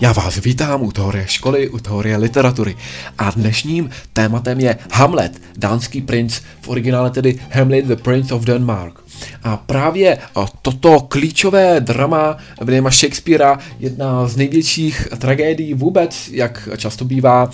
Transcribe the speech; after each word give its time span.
Já 0.00 0.12
vás 0.12 0.36
vítám 0.36 0.82
u 0.82 0.92
teorie 0.92 1.24
školy, 1.28 1.68
u 1.68 1.78
teorie 1.78 2.16
literatury 2.16 2.76
a 3.18 3.30
dnešním 3.30 3.90
tématem 4.12 4.60
je 4.60 4.78
Hamlet, 4.92 5.42
dánský 5.56 6.00
princ, 6.00 6.40
v 6.60 6.68
originále 6.68 7.10
tedy 7.10 7.40
Hamlet 7.50 7.84
the 7.84 7.96
Prince 7.96 8.34
of 8.34 8.44
Denmark. 8.44 9.00
A 9.44 9.56
právě 9.56 10.18
toto 10.62 11.00
klíčové 11.00 11.80
drama 11.80 12.36
Williama 12.60 12.90
Shakespearea, 12.90 13.58
jedna 13.78 14.28
z 14.28 14.36
největších 14.36 15.08
tragédií 15.18 15.74
vůbec, 15.74 16.28
jak 16.32 16.68
často 16.76 17.04
bývá, 17.04 17.50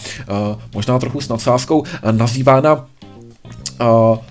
možná 0.74 0.98
trochu 0.98 1.20
s 1.20 1.28
nadsázkou, 1.28 1.84
nazývána 2.10 2.86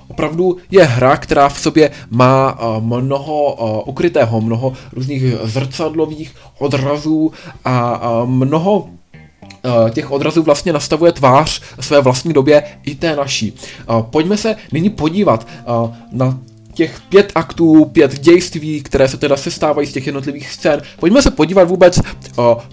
Opravdu 0.08 0.58
je 0.72 0.84
hra, 0.84 1.18
která 1.18 1.50
v 1.50 1.60
sobě 1.60 1.92
má 2.10 2.60
mnoho 2.80 3.56
ukrytého, 3.86 4.42
mnoho 4.42 4.74
různých 4.94 5.24
zrcadlových 5.44 6.36
odrazů 6.60 7.32
a 7.66 8.02
mnoho 8.26 8.90
těch 9.94 10.12
odrazů 10.12 10.44
vlastně 10.44 10.74
nastavuje 10.74 11.12
tvář 11.12 11.62
své 11.80 12.02
vlastní 12.02 12.34
době 12.34 12.64
i 12.84 12.96
té 12.96 13.16
naší. 13.16 13.54
Pojďme 14.02 14.38
se 14.38 14.56
nyní 14.72 14.90
podívat 14.90 15.48
na 16.12 16.40
těch 16.74 17.02
pět 17.10 17.32
aktů, 17.36 17.86
pět 17.86 18.20
dějství, 18.20 18.82
které 18.82 19.08
se 19.08 19.18
teda 19.18 19.38
sestávají 19.38 19.88
z 19.88 19.94
těch 19.94 20.06
jednotlivých 20.06 20.52
scén. 20.52 20.82
Pojďme 21.00 21.22
se 21.22 21.32
podívat 21.32 21.64
vůbec, 21.64 22.00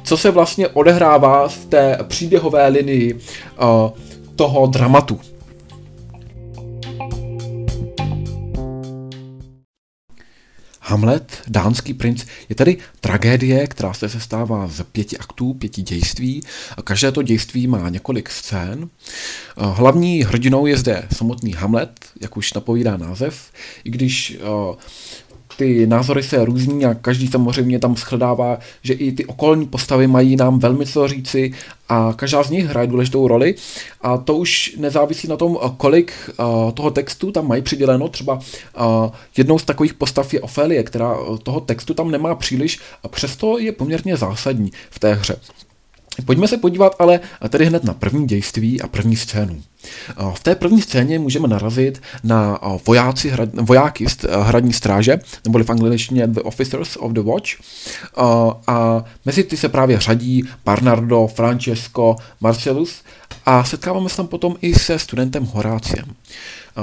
co 0.03 0.17
se 0.17 0.31
vlastně 0.31 0.69
odehrává 0.69 1.49
v 1.49 1.65
té 1.65 1.99
příběhové 2.09 2.69
linii 2.69 3.19
toho 4.37 4.67
dramatu. 4.67 5.21
Hamlet, 10.89 11.43
dánský 11.49 11.95
princ, 11.95 12.25
je 12.49 12.55
tedy 12.55 12.77
tragédie, 13.01 13.67
která 13.67 13.93
se 13.93 14.09
sestává 14.09 14.69
z 14.69 14.83
pěti 14.83 15.19
aktů, 15.19 15.55
pěti 15.55 15.83
dějství. 15.83 16.43
Každé 16.85 17.13
to 17.13 17.23
dějství 17.23 17.67
má 17.67 17.89
několik 17.89 18.31
scén. 18.31 18.89
Hlavní 19.57 20.23
hrdinou 20.23 20.67
je 20.67 20.77
zde 20.77 21.09
samotný 21.13 21.53
Hamlet, 21.53 21.91
jak 22.21 22.37
už 22.37 22.53
napovídá 22.53 22.97
název, 22.97 23.51
i 23.85 23.91
když 23.91 24.39
ty 25.59 25.87
názory 25.87 26.23
se 26.23 26.45
různí 26.45 26.85
a 26.85 26.95
každý 26.95 27.29
samozřejmě 27.29 27.79
tam 27.79 27.97
shledává, 27.97 28.59
že 28.83 28.95
i 28.95 29.13
ty 29.13 29.25
okolní 29.25 29.67
postavy 29.67 30.07
mají 30.07 30.37
nám 30.37 30.59
velmi 30.59 30.87
co 30.87 31.09
říci 31.09 31.53
a 31.89 32.13
každá 32.17 32.43
z 32.43 32.51
nich 32.51 32.67
hraje 32.67 32.87
důležitou 32.87 33.29
roli 33.29 33.55
a 34.01 34.19
to 34.19 34.37
už 34.37 34.77
nezávisí 34.79 35.29
na 35.29 35.37
tom, 35.37 35.59
kolik 35.77 36.13
uh, 36.29 36.73
toho 36.73 36.91
textu 36.91 37.33
tam 37.33 37.49
mají 37.49 37.63
přiděleno. 37.63 38.09
Třeba 38.09 38.35
uh, 38.35 38.43
jednou 39.37 39.59
z 39.59 39.65
takových 39.65 39.95
postav 39.95 40.35
je 40.35 40.41
Ofélie, 40.41 40.83
která 40.83 41.17
toho 41.43 41.61
textu 41.61 41.95
tam 41.95 42.11
nemá 42.11 42.35
příliš 42.35 42.79
a 43.03 43.09
přesto 43.09 43.59
je 43.59 43.73
poměrně 43.73 44.17
zásadní 44.17 44.73
v 44.91 44.99
té 44.99 45.15
hře. 45.15 45.37
Pojďme 46.25 46.49
se 46.49 46.57
podívat 46.57 46.97
ale 46.99 47.21
tedy 47.49 47.65
hned 47.65 47.85
na 47.85 47.95
první 47.95 48.27
dějství 48.27 48.81
a 48.81 48.89
první 48.89 49.17
scénu. 49.17 49.63
V 50.35 50.41
té 50.41 50.55
první 50.55 50.83
scéně 50.83 51.19
můžeme 51.19 51.49
narazit 51.49 52.03
na 52.25 52.59
vojáci, 52.87 53.33
vojáky 53.53 54.09
z 54.09 54.17
hradní 54.43 54.73
stráže, 54.73 55.19
neboli 55.45 55.65
v 55.65 55.71
angličtině 55.71 56.27
The 56.27 56.41
Officers 56.41 56.97
of 56.97 57.13
the 57.13 57.21
Watch. 57.21 57.49
A 58.67 59.05
mezi 59.25 59.45
ty 59.45 59.57
se 59.57 59.69
právě 59.69 60.01
řadí 60.01 60.45
Bernardo, 60.65 61.27
Francesco, 61.27 62.17
Marcellus 62.41 63.03
a 63.47 63.65
setkáváme 63.65 64.09
se 64.09 64.17
tam 64.17 64.27
potom 64.27 64.57
i 64.61 64.75
se 64.75 64.99
studentem 64.99 65.45
Horáciem. 65.45 66.05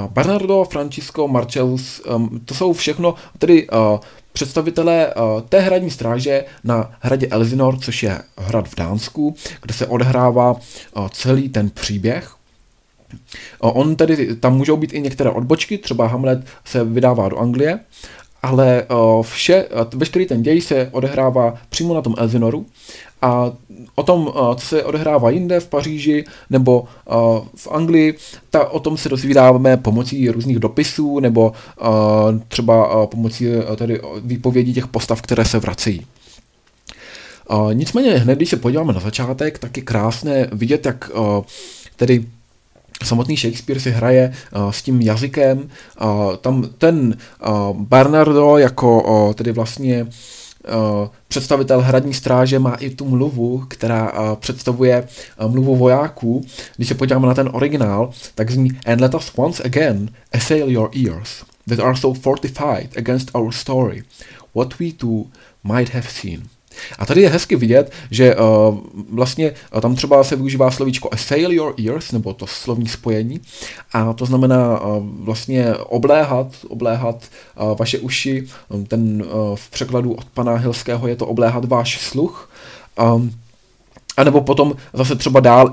Bernardo, 0.08 0.64
Francisco, 0.64 1.28
Marcellus, 1.28 2.00
um, 2.00 2.40
to 2.44 2.54
jsou 2.54 2.72
všechno 2.72 3.14
tedy 3.38 3.66
představitelé 4.36 5.14
uh, 5.14 5.40
té 5.48 5.60
hradní 5.60 5.90
stráže 5.90 6.44
na 6.64 6.92
hradě 7.00 7.26
Elsinor, 7.26 7.78
což 7.78 8.02
je 8.02 8.18
hrad 8.38 8.68
v 8.68 8.74
Dánsku, 8.76 9.34
kde 9.62 9.74
se 9.74 9.86
odehrává 9.86 10.52
uh, 10.52 11.08
celý 11.08 11.48
ten 11.48 11.70
příběh. 11.70 12.34
Uh, 13.62 13.70
on 13.74 13.96
tedy, 13.96 14.36
tam 14.36 14.56
můžou 14.56 14.76
být 14.76 14.92
i 14.92 15.00
některé 15.00 15.30
odbočky, 15.30 15.78
třeba 15.78 16.06
Hamlet 16.06 16.44
se 16.64 16.84
vydává 16.84 17.28
do 17.28 17.38
Anglie, 17.38 17.80
ale 18.42 18.86
vše, 19.22 19.68
veškerý 19.94 20.26
ten 20.26 20.42
děj 20.42 20.60
se 20.60 20.88
odehrává 20.92 21.54
přímo 21.68 21.94
na 21.94 22.02
tom 22.02 22.14
Elsinoru 22.18 22.66
a 23.22 23.52
o 23.94 24.02
tom, 24.02 24.32
co 24.56 24.66
se 24.66 24.84
odehrává 24.84 25.30
jinde 25.30 25.60
v 25.60 25.68
Paříži 25.68 26.24
nebo 26.50 26.84
v 27.56 27.68
Anglii, 27.70 28.14
ta, 28.50 28.68
o 28.68 28.80
tom 28.80 28.96
se 28.96 29.08
dozvídáme 29.08 29.76
pomocí 29.76 30.30
různých 30.30 30.58
dopisů 30.58 31.20
nebo 31.20 31.52
třeba 32.48 33.06
pomocí 33.06 33.46
tady 33.76 34.00
výpovědí 34.24 34.74
těch 34.74 34.86
postav, 34.86 35.22
které 35.22 35.44
se 35.44 35.58
vracejí. 35.58 36.06
Nicméně 37.72 38.10
hned, 38.12 38.36
když 38.36 38.50
se 38.50 38.56
podíváme 38.56 38.92
na 38.92 39.00
začátek, 39.00 39.58
tak 39.58 39.76
je 39.76 39.82
krásné 39.82 40.48
vidět, 40.52 40.86
jak 40.86 41.10
tedy 41.96 42.24
samotný 43.04 43.36
Shakespeare 43.36 43.80
si 43.80 43.90
hraje 43.90 44.32
uh, 44.54 44.70
s 44.70 44.82
tím 44.82 45.00
jazykem. 45.00 45.58
Uh, 45.58 46.36
tam 46.36 46.68
ten 46.78 47.16
uh, 47.48 47.76
Bernardo 47.76 48.58
jako 48.58 49.02
uh, 49.02 49.32
tedy 49.34 49.52
vlastně 49.52 50.06
Eh, 50.06 50.45
představitel 51.28 51.80
hradní 51.80 52.14
stráže 52.14 52.58
má 52.58 52.74
i 52.74 52.90
tu 52.90 53.04
mluvu, 53.04 53.64
která 53.68 54.12
uh, 54.12 54.36
představuje 54.36 55.08
uh, 55.40 55.50
mluvu 55.52 55.76
vojáků. 55.76 56.44
Když 56.76 56.88
se 56.88 56.94
podíváme 56.94 57.26
na 57.26 57.34
ten 57.34 57.50
originál, 57.52 58.10
tak 58.34 58.50
zní 58.50 58.70
And 58.86 59.00
let 59.00 59.14
us 59.14 59.32
once 59.36 59.62
again 59.62 60.08
assail 60.32 60.70
your 60.70 60.90
ears 60.92 61.44
that 61.68 61.80
are 61.80 61.96
so 61.96 62.20
fortified 62.20 62.96
against 62.96 63.30
our 63.34 63.52
story, 63.52 64.02
what 64.54 64.78
we 64.80 64.92
too 64.92 65.24
might 65.64 65.88
have 65.88 66.08
seen. 66.10 66.48
A 66.98 67.06
tady 67.06 67.22
je 67.22 67.28
hezky 67.28 67.56
vidět, 67.56 67.92
že 68.10 68.36
uh, 68.36 68.78
vlastně 69.12 69.52
uh, 69.74 69.80
tam 69.80 69.96
třeba 69.96 70.24
se 70.24 70.36
využívá 70.36 70.70
slovíčko 70.70 71.08
assail 71.12 71.52
your 71.52 71.74
ears, 71.86 72.12
nebo 72.12 72.32
to 72.32 72.46
slovní 72.46 72.88
spojení, 72.88 73.40
a 73.92 74.12
to 74.12 74.26
znamená 74.26 74.80
uh, 74.80 75.06
vlastně 75.24 75.74
obléhat, 75.74 76.46
obléhat 76.68 77.24
uh, 77.60 77.78
vaše 77.78 77.98
uši, 77.98 78.46
um, 78.68 78.86
ten 78.86 79.22
uh, 79.22 79.56
v 79.56 79.70
překladu 79.70 80.12
od 80.12 80.24
pana 80.24 80.54
Hilského 80.56 81.08
je 81.08 81.16
to 81.16 81.26
obléhat 81.26 81.64
váš 81.64 82.00
sluch, 82.00 82.50
um, 83.14 83.30
a 84.16 84.24
nebo 84.24 84.40
potom 84.40 84.74
zase 84.92 85.16
třeba 85.16 85.40
dál 85.40 85.72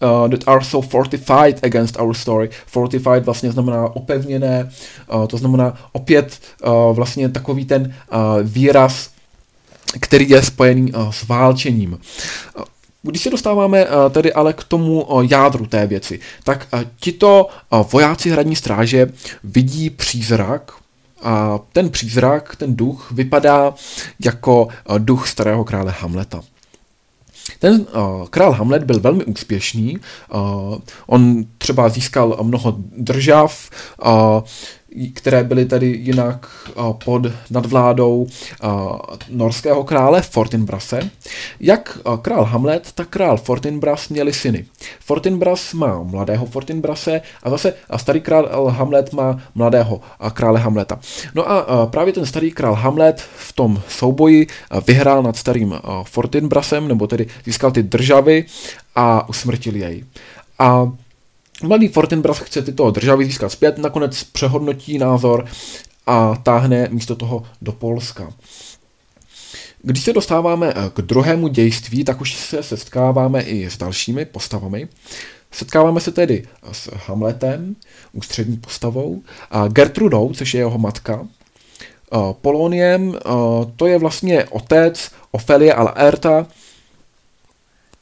Uh, 0.00 0.28
that 0.28 0.48
are 0.48 0.64
so 0.64 0.88
fortified 0.88 1.64
against 1.64 2.00
our 2.00 2.14
story. 2.14 2.50
Fortified 2.66 3.24
vlastně 3.24 3.52
znamená 3.52 3.96
opevněné, 3.96 4.70
uh, 5.14 5.26
to 5.26 5.36
znamená 5.36 5.74
opět 5.92 6.40
uh, 6.66 6.96
vlastně 6.96 7.28
takový 7.28 7.64
ten 7.64 7.94
uh, 8.12 8.18
výraz 8.42 9.10
který 10.00 10.30
je 10.30 10.42
spojený 10.42 10.92
uh, 10.92 11.10
s 11.10 11.28
válčením. 11.28 11.98
Když 13.02 13.22
se 13.22 13.30
dostáváme 13.30 13.86
uh, 13.86 13.90
tedy 14.10 14.32
ale 14.32 14.52
k 14.52 14.64
tomu 14.64 15.06
jádru 15.30 15.66
té 15.66 15.86
věci, 15.86 16.20
tak 16.44 16.68
tito 17.00 17.48
vojáci 17.92 18.30
hradní 18.30 18.56
stráže 18.56 19.06
vidí 19.44 19.90
přízrak, 19.90 20.72
a 21.22 21.58
ten 21.72 21.90
přízrak, 21.90 22.56
ten 22.56 22.76
duch, 22.76 23.12
vypadá 23.12 23.74
jako 24.24 24.68
duch 24.98 25.28
starého 25.28 25.64
krále 25.64 25.94
Hamleta. 25.98 26.40
Ten 27.58 27.86
uh, 27.94 28.26
král 28.26 28.52
Hamlet 28.52 28.84
byl 28.84 29.00
velmi 29.00 29.24
úspěšný, 29.24 29.98
uh, 30.34 30.78
on 31.06 31.44
třeba 31.58 31.88
získal 31.88 32.38
mnoho 32.42 32.76
držav, 32.96 33.70
uh, 34.06 34.10
které 35.14 35.44
byly 35.44 35.64
tady 35.64 35.86
jinak 35.86 36.46
pod 37.04 37.22
nadvládou 37.50 38.26
norského 39.30 39.84
krále 39.84 40.22
Fortinbrase. 40.22 41.10
Jak 41.60 41.98
král 42.22 42.44
Hamlet, 42.44 42.92
tak 42.94 43.08
král 43.08 43.36
Fortinbras 43.36 44.08
měli 44.08 44.32
syny. 44.32 44.64
Fortinbras 45.00 45.72
má 45.72 46.02
mladého 46.02 46.46
Fortinbrase 46.46 47.20
a 47.42 47.50
zase 47.50 47.74
starý 47.96 48.20
král 48.20 48.66
Hamlet 48.66 49.12
má 49.12 49.42
mladého 49.54 50.00
krále 50.32 50.60
Hamleta. 50.60 50.98
No 51.34 51.50
a 51.50 51.86
právě 51.86 52.12
ten 52.12 52.26
starý 52.26 52.50
král 52.50 52.74
Hamlet 52.74 53.20
v 53.20 53.52
tom 53.52 53.82
souboji 53.88 54.46
vyhrál 54.86 55.22
nad 55.22 55.36
starým 55.36 55.74
Fortinbrasem, 56.02 56.88
nebo 56.88 57.06
tedy 57.06 57.26
získal 57.44 57.70
ty 57.70 57.82
državy 57.82 58.44
a 58.94 59.28
usmrtil 59.28 59.76
jej. 59.76 60.04
A 60.58 60.92
Mladý 61.62 61.88
Fortinbras 61.88 62.38
chce 62.38 62.62
tyto 62.62 62.90
državy 62.90 63.24
získat 63.24 63.48
zpět, 63.48 63.78
nakonec 63.78 64.24
přehodnotí 64.24 64.98
názor 64.98 65.46
a 66.06 66.36
táhne 66.36 66.88
místo 66.90 67.16
toho 67.16 67.42
do 67.62 67.72
Polska. 67.72 68.32
Když 69.82 70.04
se 70.04 70.12
dostáváme 70.12 70.72
eh, 70.76 70.90
k 70.94 71.00
druhému 71.00 71.48
dějství, 71.48 72.04
tak 72.04 72.20
už 72.20 72.34
se 72.34 72.62
setkáváme 72.62 73.40
i 73.40 73.70
s 73.70 73.76
dalšími 73.76 74.24
postavami. 74.24 74.88
Setkáváme 75.50 76.00
se 76.00 76.12
tedy 76.12 76.46
s 76.72 76.90
Hamletem, 77.06 77.76
ústřední 78.12 78.56
postavou, 78.56 79.22
a 79.50 79.68
Gertrudou, 79.68 80.32
což 80.34 80.54
je 80.54 80.58
jeho 80.58 80.78
matka, 80.78 81.26
eh, 81.26 82.18
Poloniem, 82.40 83.14
eh, 83.16 83.30
to 83.76 83.86
je 83.86 83.98
vlastně 83.98 84.44
otec 84.44 85.10
Ofelie 85.30 85.74
a 85.74 85.82
Laerta, 85.82 86.46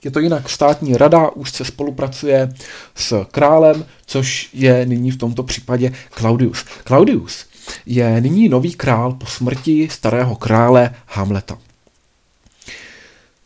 je 0.06 0.10
to 0.10 0.20
jinak 0.20 0.50
státní 0.50 0.96
rada, 0.96 1.30
úzce 1.30 1.64
spolupracuje 1.64 2.48
s 2.94 3.26
králem, 3.30 3.84
což 4.06 4.48
je 4.52 4.86
nyní 4.86 5.10
v 5.10 5.16
tomto 5.18 5.42
případě 5.42 5.92
Claudius. 6.18 6.64
Claudius 6.84 7.46
je 7.86 8.20
nyní 8.20 8.48
nový 8.48 8.74
král 8.74 9.12
po 9.12 9.26
smrti 9.26 9.88
starého 9.90 10.36
krále 10.36 10.94
Hamleta. 11.06 11.58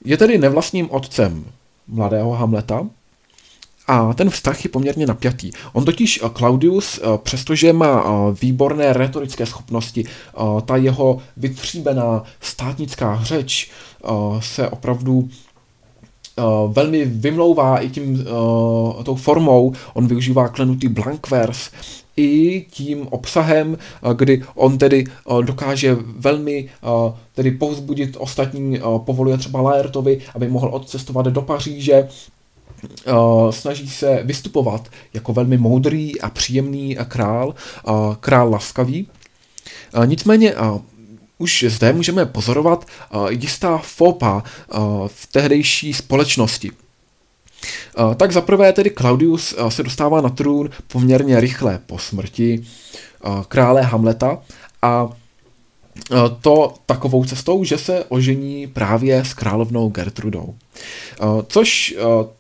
Je 0.05 0.17
tedy 0.17 0.39
nevlastním 0.39 0.91
otcem 0.91 1.45
mladého 1.89 2.33
Hamleta 2.33 2.87
a 3.87 4.15
ten 4.15 4.31
vztah 4.31 4.65
je 4.65 4.71
poměrně 4.71 5.07
napjatý. 5.07 5.51
On 5.73 5.85
totiž, 5.85 6.21
eh, 6.23 6.29
Claudius, 6.37 6.99
eh, 6.99 7.19
přestože 7.23 7.73
má 7.73 8.05
eh, 8.05 8.37
výborné 8.43 8.93
retorické 8.93 9.47
schopnosti, 9.47 10.05
ta 10.65 10.77
jeho 10.77 11.19
vytříbená 11.37 12.23
státnická 12.41 13.21
řeč 13.23 13.71
se 14.41 14.69
opravdu 14.69 15.29
velmi 16.72 17.04
vymlouvá 17.04 17.78
i 17.78 17.88
tím, 17.88 18.25
tou 19.04 19.14
formou, 19.14 19.72
on 19.94 20.06
využívá 20.06 20.48
klenutý 20.48 20.88
blankvers, 20.88 21.70
i 22.16 22.66
tím 22.70 23.06
obsahem, 23.10 23.78
kdy 24.14 24.42
on 24.54 24.78
tedy 24.78 25.04
dokáže 25.42 25.96
velmi 26.16 26.69
tedy 27.34 27.50
povzbudit 27.50 28.16
ostatní, 28.20 28.81
povoluje 28.98 29.38
třeba 29.38 29.60
Laertovi, 29.60 30.20
aby 30.34 30.48
mohl 30.48 30.69
odcestovat 30.72 31.26
do 31.26 31.42
Paříže, 31.42 32.08
snaží 33.50 33.88
se 33.88 34.20
vystupovat 34.25 34.88
jako 35.14 35.32
velmi 35.32 35.58
moudrý 35.58 36.20
a 36.20 36.31
příjemný 36.31 36.96
král, 37.08 37.54
král 38.20 38.50
laskavý. 38.50 39.08
Nicméně 40.04 40.54
už 41.40 41.64
zde 41.69 41.92
můžeme 41.92 42.26
pozorovat 42.26 42.87
jistá 43.28 43.78
fopa 43.78 44.42
v 45.06 45.26
tehdejší 45.32 45.92
společnosti. 45.92 46.70
Tak 48.16 48.32
zaprvé 48.32 48.72
tedy 48.72 48.90
Claudius 48.90 49.54
se 49.69 49.82
dostává 49.82 50.20
na 50.20 50.28
trůn 50.28 50.70
poměrně 50.87 51.40
rychle 51.40 51.81
po 51.87 51.98
smrti 51.98 52.64
krále 53.48 53.82
Hamleta 53.82 54.38
a 54.82 55.08
to 56.40 56.75
takovou 56.87 57.25
cestou, 57.25 57.64
že 57.64 57.78
se 57.78 58.04
ožení 58.08 58.66
právě 58.66 59.25
s 59.25 59.34
královnou 59.34 59.88
Gertrudou. 59.88 60.54
Což 61.46 61.94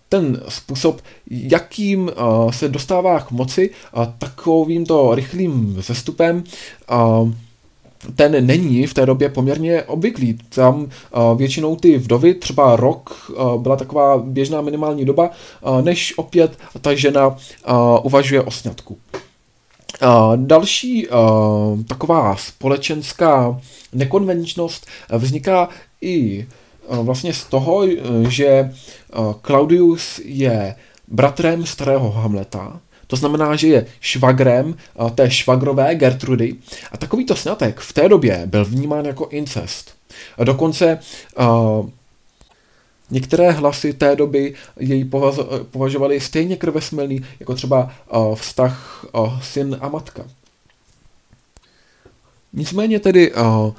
ten 0.08 0.42
způsob, 0.48 1.02
jakým 1.30 2.10
se 2.50 2.68
dostává 2.68 3.20
k 3.20 3.30
moci 3.30 3.70
takovýmto 4.18 5.14
rychlým 5.14 5.76
zestupem, 5.80 6.44
ten 8.14 8.46
není 8.46 8.86
v 8.86 8.94
té 8.94 9.06
době 9.06 9.28
poměrně 9.28 9.82
obvyklý. 9.82 10.38
Tam 10.48 10.88
většinou 11.36 11.76
ty 11.76 11.98
vdovy, 11.98 12.34
třeba 12.34 12.76
rok 12.76 13.30
byla 13.56 13.76
taková 13.76 14.18
běžná 14.18 14.60
minimální 14.60 15.04
doba, 15.04 15.30
než 15.80 16.14
opět 16.18 16.58
ta 16.80 16.94
žena 16.94 17.36
uvažuje 18.02 18.42
o 18.42 18.50
sňatku. 18.50 18.98
Další 20.36 21.08
taková 21.88 22.36
společenská 22.36 23.60
nekonvenčnost 23.92 24.86
vzniká 25.12 25.68
i 26.00 26.46
vlastně 26.88 27.34
z 27.34 27.44
toho, 27.44 27.82
že 28.28 28.72
Claudius 29.46 30.20
je 30.24 30.74
bratrem 31.08 31.66
starého 31.66 32.10
Hamleta, 32.10 32.80
to 33.10 33.16
znamená, 33.16 33.56
že 33.56 33.68
je 33.68 33.86
švagrem 34.00 34.76
té 35.14 35.30
švagrové 35.30 35.94
Gertrudy 35.94 36.54
a 36.92 36.96
takovýto 36.96 37.36
sňatek 37.36 37.80
v 37.80 37.92
té 37.92 38.08
době 38.08 38.42
byl 38.46 38.64
vnímán 38.64 39.04
jako 39.04 39.28
incest. 39.28 39.94
A 40.38 40.44
dokonce 40.44 40.98
uh, 41.38 41.90
některé 43.10 43.50
hlasy 43.50 43.92
té 43.92 44.16
doby 44.16 44.54
jej 44.80 45.10
považovali 45.70 46.20
stejně 46.20 46.56
krvesmelný, 46.56 47.20
jako 47.40 47.54
třeba 47.54 47.92
uh, 48.14 48.34
vztah 48.34 49.04
uh, 49.12 49.40
syn 49.40 49.78
a 49.80 49.88
matka. 49.88 50.24
Nicméně 52.52 53.00
tedy 53.00 53.32
uh, 53.32 53.72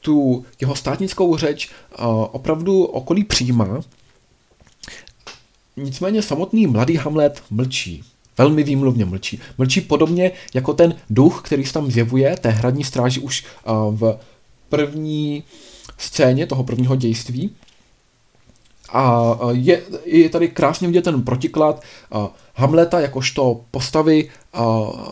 tu 0.00 0.44
jeho 0.60 0.76
státnickou 0.76 1.36
řeč 1.36 1.68
uh, 1.68 2.06
opravdu 2.32 2.84
okolí 2.84 3.24
přijímá, 3.24 3.80
nicméně 5.76 6.22
samotný 6.22 6.66
mladý 6.66 6.96
Hamlet 6.96 7.42
mlčí. 7.50 8.04
Velmi 8.38 8.62
výmluvně 8.62 9.04
mlčí. 9.04 9.40
Mlčí 9.58 9.80
podobně 9.80 10.30
jako 10.54 10.74
ten 10.74 10.94
duch, 11.10 11.42
který 11.44 11.64
se 11.64 11.72
tam 11.72 11.90
zjevuje, 11.90 12.36
té 12.36 12.50
hradní 12.50 12.84
stráži 12.84 13.20
už 13.20 13.44
uh, 13.66 13.96
v 13.96 14.18
první 14.68 15.42
scéně 15.98 16.46
toho 16.46 16.64
prvního 16.64 16.96
dějství. 16.96 17.50
A 18.92 19.36
je, 19.50 19.82
je 20.04 20.28
tady 20.28 20.48
krásně 20.48 20.88
vidět 20.88 21.04
ten 21.04 21.22
protiklad 21.22 21.82
Hamleta 22.54 23.00
jakožto 23.00 23.60
postavy 23.70 24.28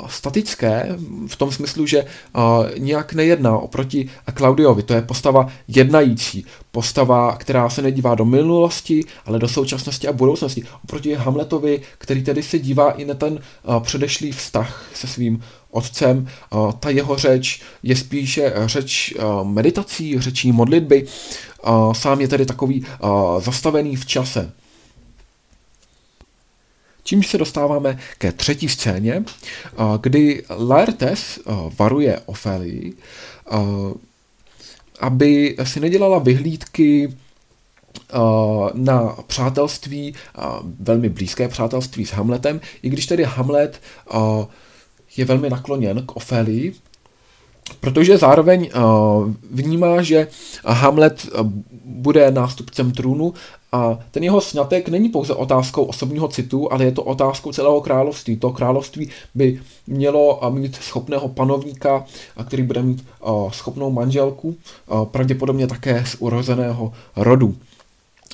statické, 0.08 0.96
v 1.26 1.36
tom 1.36 1.52
smyslu, 1.52 1.86
že 1.86 2.04
nijak 2.78 3.12
nejedná 3.12 3.58
oproti 3.58 4.10
Claudiovi. 4.36 4.82
To 4.82 4.94
je 4.94 5.02
postava 5.02 5.48
jednající, 5.68 6.46
postava, 6.70 7.36
která 7.36 7.68
se 7.68 7.82
nedívá 7.82 8.14
do 8.14 8.24
minulosti, 8.24 9.04
ale 9.26 9.38
do 9.38 9.48
současnosti 9.48 10.08
a 10.08 10.12
budoucnosti. 10.12 10.64
Oproti 10.84 11.14
Hamletovi, 11.14 11.80
který 11.98 12.22
tedy 12.22 12.42
se 12.42 12.58
dívá 12.58 12.90
i 12.90 13.04
na 13.04 13.14
ten 13.14 13.40
předešlý 13.80 14.32
vztah 14.32 14.90
se 14.94 15.06
svým 15.06 15.42
otcem. 15.70 16.28
Uh, 16.50 16.72
ta 16.72 16.90
jeho 16.90 17.16
řeč 17.16 17.62
je 17.82 17.96
spíše 17.96 18.52
řeč 18.66 19.14
uh, 19.14 19.48
meditací, 19.48 20.20
řečí 20.20 20.52
modlitby. 20.52 21.06
Sám 21.92 22.20
je 22.20 22.28
tedy 22.28 22.46
takový 22.46 22.86
zastavený 23.38 23.96
v 23.96 24.06
čase. 24.06 24.52
Čímž 27.04 27.26
se 27.26 27.38
dostáváme 27.38 27.98
ke 28.18 28.32
třetí 28.32 28.68
scéně, 28.68 29.24
kdy 30.00 30.44
Laertes 30.50 31.38
varuje 31.78 32.20
Ofélii, 32.26 32.94
aby 35.00 35.56
si 35.64 35.80
nedělala 35.80 36.18
vyhlídky 36.18 37.16
na 38.74 39.16
přátelství, 39.26 40.14
velmi 40.80 41.08
blízké 41.08 41.48
přátelství 41.48 42.06
s 42.06 42.12
Hamletem, 42.12 42.60
i 42.82 42.90
když 42.90 43.06
tedy 43.06 43.24
Hamlet 43.24 43.80
je 45.16 45.24
velmi 45.24 45.50
nakloněn 45.50 46.02
k 46.06 46.16
Ofélii, 46.16 46.74
protože 47.80 48.18
zároveň 48.18 48.70
vnímá, 49.50 50.02
že 50.02 50.28
Hamlet 50.64 51.28
bude 51.84 52.30
nástupcem 52.30 52.92
trůnu 52.92 53.34
a 53.72 53.98
ten 54.10 54.24
jeho 54.24 54.40
sňatek 54.40 54.88
není 54.88 55.08
pouze 55.08 55.34
otázkou 55.34 55.84
osobního 55.84 56.28
citu, 56.28 56.72
ale 56.72 56.84
je 56.84 56.92
to 56.92 57.02
otázkou 57.02 57.52
celého 57.52 57.80
království. 57.80 58.36
To 58.36 58.50
království 58.50 59.10
by 59.34 59.60
mělo 59.86 60.40
mít 60.50 60.76
schopného 60.76 61.28
panovníka, 61.28 62.04
který 62.46 62.62
bude 62.62 62.82
mít 62.82 63.04
schopnou 63.50 63.90
manželku, 63.90 64.56
pravděpodobně 65.04 65.66
také 65.66 66.04
z 66.06 66.16
urozeného 66.18 66.92
rodu. 67.16 67.56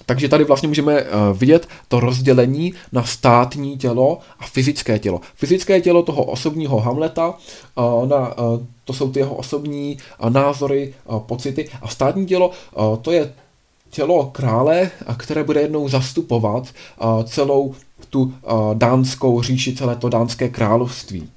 Takže 0.07 0.29
tady 0.29 0.45
vlastně 0.45 0.69
můžeme 0.69 1.05
vidět 1.33 1.69
to 1.89 2.01
rozdělení 2.01 2.75
na 2.93 3.03
státní 3.03 3.79
tělo 3.79 4.19
a 4.39 4.47
fyzické 4.47 4.99
tělo. 4.99 5.21
Fyzické 5.35 5.81
tělo 5.81 6.03
toho 6.03 6.25
osobního 6.25 6.81
Hamleta, 6.81 7.35
na, 8.09 8.35
to 8.85 8.93
jsou 8.93 9.13
ty 9.13 9.19
jeho 9.19 9.35
osobní 9.35 9.99
názory, 10.29 10.95
pocity 11.19 11.69
a 11.83 11.89
státní 11.89 12.27
tělo, 12.27 12.51
to 13.03 13.13
je 13.13 13.33
tělo 13.91 14.31
krále, 14.33 14.91
které 15.17 15.45
bude 15.45 15.61
jednou 15.61 15.89
zastupovat 15.89 16.69
celou 17.25 17.75
tu 18.11 18.35
dánskou 18.75 19.43
říši, 19.43 19.77
celé 19.77 19.97
to 19.97 20.09
dánské 20.09 20.49
království. 20.49 21.29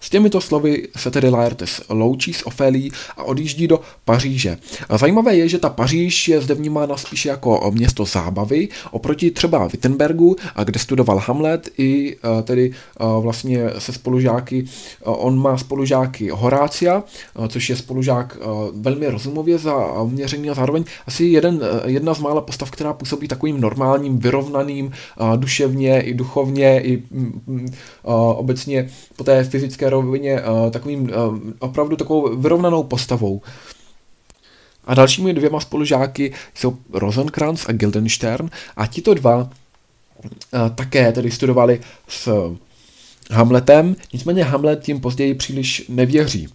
S 0.00 0.10
těmito 0.10 0.40
slovy 0.40 0.88
se 0.96 1.10
tedy 1.10 1.28
Laertes 1.28 1.82
loučí 1.88 2.32
s 2.32 2.46
Ofélí 2.46 2.92
a 3.16 3.22
odjíždí 3.22 3.66
do 3.66 3.80
Paříže. 4.04 4.58
Zajímavé 4.98 5.36
je, 5.36 5.48
že 5.48 5.58
ta 5.58 5.68
Paříž 5.68 6.28
je 6.28 6.40
zde 6.40 6.54
vnímána 6.54 6.96
spíše 6.96 7.28
jako 7.28 7.70
město 7.74 8.04
zábavy, 8.04 8.68
oproti 8.90 9.30
třeba 9.30 9.66
Wittenbergu, 9.66 10.36
kde 10.64 10.78
studoval 10.78 11.18
Hamlet 11.18 11.68
i 11.78 12.16
e, 12.16 12.42
tedy 12.42 12.70
e, 12.70 13.20
vlastně 13.20 13.64
se 13.78 13.92
spolužáky, 13.92 14.64
e, 14.64 14.64
on 15.04 15.38
má 15.38 15.58
spolužáky 15.58 16.30
Horácia, 16.30 17.02
což 17.48 17.70
je 17.70 17.76
spolužák 17.76 18.38
velmi 18.74 19.08
rozumově 19.08 19.58
zaměřený 19.58 20.50
a 20.50 20.54
zároveň 20.54 20.84
asi 21.06 21.24
jeden, 21.24 21.60
jedna 21.84 22.14
z 22.14 22.18
mála 22.18 22.40
postav, 22.40 22.70
která 22.70 22.92
působí 22.92 23.28
takovým 23.28 23.60
normálním, 23.60 24.18
vyrovnaným 24.18 24.92
duševně 25.36 26.00
i 26.00 26.14
duchovně 26.14 26.80
i 26.82 27.02
obecně 28.36 28.88
po 29.16 29.24
té 29.24 29.44
fyzické 29.44 29.87
rovině 29.90 30.42
uh, 30.42 30.70
takovým 30.70 31.02
uh, 31.02 31.38
opravdu 31.58 31.96
takovou 31.96 32.36
vyrovnanou 32.36 32.82
postavou. 32.82 33.42
A 34.84 34.94
dalšími 34.94 35.34
dvěma 35.34 35.60
spolužáky 35.60 36.34
jsou 36.54 36.76
Rosenkranz 36.92 37.68
a 37.68 37.72
Guildenstern 37.72 38.50
a 38.76 38.86
tito 38.86 39.14
dva 39.14 39.36
uh, 39.36 39.50
také 40.74 41.12
tedy 41.12 41.30
studovali 41.30 41.80
s 42.08 42.28
Hamletem, 43.30 43.96
nicméně 44.12 44.44
Hamlet 44.44 44.88
jim 44.88 45.00
později 45.00 45.34
příliš 45.34 45.84
nevěří. 45.88 46.48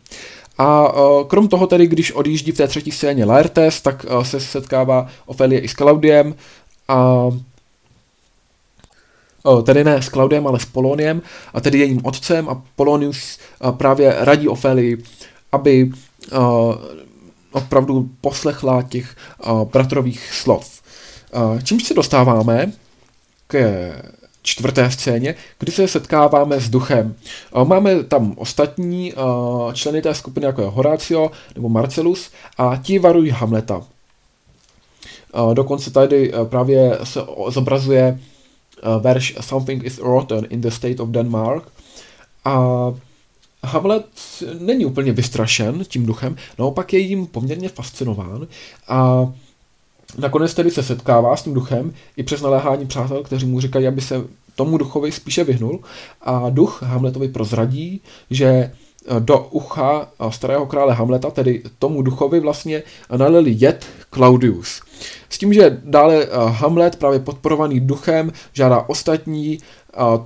A 0.57 0.87
krom 1.27 1.47
toho 1.47 1.67
tedy, 1.67 1.87
když 1.87 2.11
odjíždí 2.11 2.51
v 2.51 2.57
té 2.57 2.67
třetí 2.67 2.91
scéně 2.91 3.25
Laertes, 3.25 3.81
tak 3.81 4.05
se 4.23 4.39
setkává 4.39 5.07
Ofelie 5.25 5.61
i 5.61 5.67
s 5.67 5.73
Claudiem 5.73 6.35
a 6.87 7.27
tedy 9.63 9.83
ne 9.83 10.01
s 10.01 10.09
Klaudiem, 10.09 10.47
ale 10.47 10.59
s 10.59 10.65
Poloniem, 10.65 11.21
a 11.53 11.61
tedy 11.61 11.79
jejím 11.79 12.01
otcem 12.03 12.49
a 12.49 12.61
Polonius 12.75 13.39
právě 13.71 14.15
radí 14.19 14.47
Ofélii, 14.47 15.03
aby 15.51 15.91
opravdu 17.51 18.09
poslechla 18.21 18.81
těch 18.81 19.15
bratrových 19.71 20.33
slov. 20.33 20.81
Čímž 21.63 21.83
se 21.83 21.93
dostáváme 21.93 22.71
k 23.47 23.57
čtvrté 24.41 24.91
scéně, 24.91 25.35
kdy 25.59 25.71
se 25.71 25.87
setkáváme 25.87 26.59
s 26.59 26.69
duchem. 26.69 27.15
Máme 27.63 28.03
tam 28.03 28.33
ostatní 28.37 29.13
členy 29.73 30.01
té 30.01 30.15
skupiny, 30.15 30.45
jako 30.45 30.61
je 30.61 30.67
Horatio 30.67 31.31
nebo 31.55 31.69
Marcellus, 31.69 32.31
a 32.57 32.77
ti 32.83 32.99
varují 32.99 33.29
Hamleta. 33.29 33.81
Dokonce 35.53 35.91
tady 35.91 36.33
právě 36.49 36.97
se 37.03 37.21
zobrazuje 37.49 38.19
verš 38.99 39.35
Something 39.41 39.83
is 39.83 39.97
rotten 39.97 40.47
in 40.49 40.61
the 40.61 40.69
state 40.69 40.99
of 40.99 41.09
Denmark. 41.09 41.63
A 42.45 42.93
Hamlet 43.63 44.05
není 44.59 44.85
úplně 44.85 45.11
vystrašen 45.11 45.83
tím 45.87 46.05
duchem, 46.05 46.35
naopak 46.59 46.93
je 46.93 46.99
jim 46.99 47.27
poměrně 47.27 47.69
fascinován 47.69 48.47
a 48.87 49.27
nakonec 50.17 50.53
tedy 50.53 50.71
se 50.71 50.83
setkává 50.83 51.35
s 51.35 51.43
tím 51.43 51.53
duchem 51.53 51.93
i 52.17 52.23
přes 52.23 52.41
naléhání 52.41 52.85
přátel, 52.85 53.23
kteří 53.23 53.45
mu 53.45 53.59
říkají, 53.59 53.87
aby 53.87 54.01
se 54.01 54.23
tomu 54.55 54.77
duchovi 54.77 55.11
spíše 55.11 55.43
vyhnul 55.43 55.79
a 56.21 56.49
duch 56.49 56.83
Hamletovi 56.83 57.27
prozradí, 57.27 58.01
že 58.29 58.71
do 59.19 59.47
ucha 59.51 60.07
starého 60.29 60.65
krále 60.65 60.93
Hamleta, 60.93 61.31
tedy 61.31 61.61
tomu 61.79 62.01
duchovi 62.01 62.39
vlastně 62.39 62.83
nalili 63.17 63.55
jed 63.57 63.85
Claudius. 64.13 64.81
S 65.29 65.37
tím, 65.37 65.53
že 65.53 65.81
dále 65.83 66.27
Hamlet, 66.47 66.95
právě 66.95 67.19
podporovaný 67.19 67.79
duchem, 67.79 68.31
žádá 68.53 68.89
ostatní, 68.89 69.57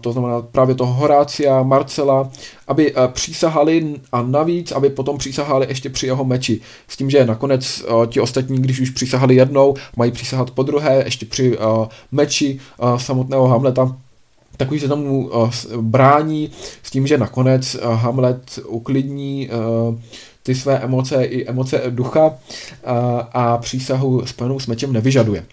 to 0.02 0.12
znamená 0.12 0.42
právě 0.42 0.76
toho 0.76 0.94
Horácia, 0.94 1.64
Marcela, 1.64 2.32
aby 2.68 2.94
přísahali 3.08 3.96
a 4.12 4.22
navíc, 4.22 4.72
aby 4.72 4.90
potom 4.90 5.18
přísahali 5.18 5.66
ještě 5.70 5.90
při 5.90 6.06
jeho 6.06 6.26
meči. 6.26 6.62
S 6.88 6.98
tím, 6.98 7.10
že 7.10 7.26
nakonec 7.26 7.86
ti 8.08 8.20
ostatní, 8.20 8.62
když 8.62 8.80
už 8.80 8.90
přísahali 8.90 9.36
jednou, 9.36 9.76
mají 9.96 10.12
přísahat 10.12 10.52
po 10.52 10.64
druhé, 10.64 11.02
ještě 11.06 11.26
při 11.26 11.58
meči 12.12 12.60
samotného 12.98 13.48
Hamleta, 13.48 13.96
takový 14.58 14.80
se 14.80 14.88
tomu 14.88 15.28
uh, 15.28 15.52
brání 15.82 16.52
s 16.84 16.92
tím, 16.92 17.08
že 17.08 17.18
nakonec 17.18 17.76
uh, 17.76 17.82
Hamlet 17.82 18.60
uklidní 18.68 19.50
uh, 19.90 20.00
ty 20.44 20.56
své 20.56 20.80
emoce 20.80 21.24
i 21.24 21.48
emoce 21.48 21.82
ducha 21.90 22.26
uh, 22.26 22.34
a 23.34 23.58
přísahu 23.58 24.26
spojenou 24.26 24.60
s 24.60 24.68
mečem 24.68 24.94
nevyžaduje. 24.94 25.46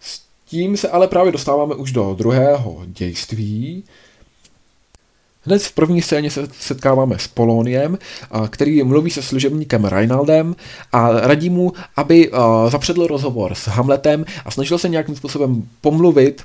S 0.00 0.20
tím 0.46 0.76
se 0.76 0.88
ale 0.88 1.08
právě 1.08 1.32
dostáváme 1.32 1.74
už 1.74 1.92
do 1.92 2.14
druhého 2.14 2.82
dějství, 2.86 3.84
Hned 5.44 5.62
v 5.62 5.72
první 5.72 6.02
scéně 6.02 6.30
se 6.30 6.48
setkáváme 6.60 7.18
s 7.18 7.26
Poloniem, 7.26 7.98
který 8.48 8.82
mluví 8.82 9.10
se 9.10 9.22
služebníkem 9.22 9.84
Reinaldem 9.84 10.56
a 10.92 11.10
radí 11.12 11.50
mu, 11.50 11.72
aby 11.96 12.30
zapředl 12.68 13.06
rozhovor 13.06 13.54
s 13.54 13.68
Hamletem 13.68 14.24
a 14.44 14.50
snažil 14.50 14.78
se 14.78 14.88
nějakým 14.88 15.16
způsobem 15.16 15.68
pomluvit 15.80 16.42